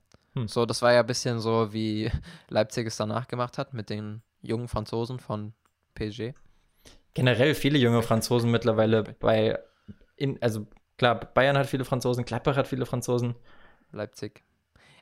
[0.47, 2.11] So, das war ja ein bisschen so, wie
[2.49, 5.53] Leipzig es danach gemacht hat mit den jungen Franzosen von
[5.95, 6.33] PSG.
[7.15, 9.59] Generell viele junge Franzosen mittlerweile bei,
[10.17, 10.67] in, also
[10.99, 13.35] klar, Bayern hat viele Franzosen, Gladbach hat viele Franzosen.
[13.93, 14.45] Leipzig.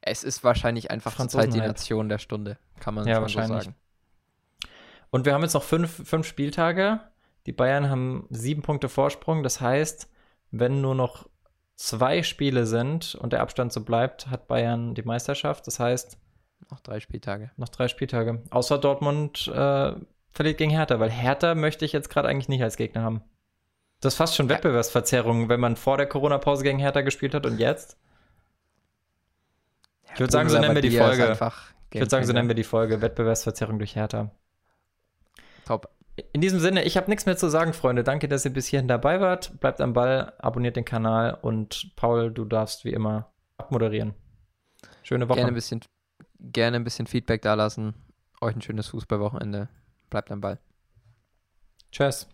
[0.01, 1.59] Es ist wahrscheinlich einfach zurzeit die.
[1.59, 3.65] Nation der Stunde, kann man Ja, schon so wahrscheinlich.
[3.65, 3.77] sagen.
[5.11, 7.01] Und wir haben jetzt noch fünf, fünf Spieltage.
[7.47, 9.43] Die Bayern haben sieben Punkte Vorsprung.
[9.43, 10.11] Das heißt,
[10.51, 11.29] wenn nur noch
[11.75, 15.67] zwei Spiele sind und der Abstand so bleibt, hat Bayern die Meisterschaft.
[15.67, 16.19] Das heißt,
[16.71, 17.51] Noch drei Spieltage.
[17.57, 18.43] noch drei Spieltage.
[18.51, 19.93] Außer Dortmund äh,
[20.37, 23.23] verliert gegen Hertha, weil Hertha möchte ich jetzt gerade eigentlich nicht als Gegner haben.
[24.01, 24.49] Das ist fast schon.
[24.49, 27.99] Wettbewerbsverzerrung, wenn man vor der Corona-Pause gegen Hertha gespielt hat und jetzt.
[30.15, 31.33] Ich würd sagen, so nennen wir die Folge.
[31.91, 34.31] Ich würde sagen, so nennen wir die Folge Wettbewerbsverzerrung durch Hertha.
[35.65, 35.91] Top.
[36.33, 38.05] In diesem Sinne, ich habe nichts mehr zu sagen, Freunde.
[38.05, 39.59] Danke, dass ihr bis hierhin dabei wart.
[39.61, 44.15] Bleibt am Ball, abonniert den Kanal und Paul, du darfst wie immer abmoderieren.
[45.03, 45.37] Schöne Woche.
[45.37, 45.81] Gerne ein bisschen,
[46.41, 47.95] gerne ein bisschen Feedback da lassen.
[48.41, 49.69] Euch ein schönes Fußballwochenende.
[50.11, 50.59] Bleibt am Ball.
[51.91, 52.29] Tschüss.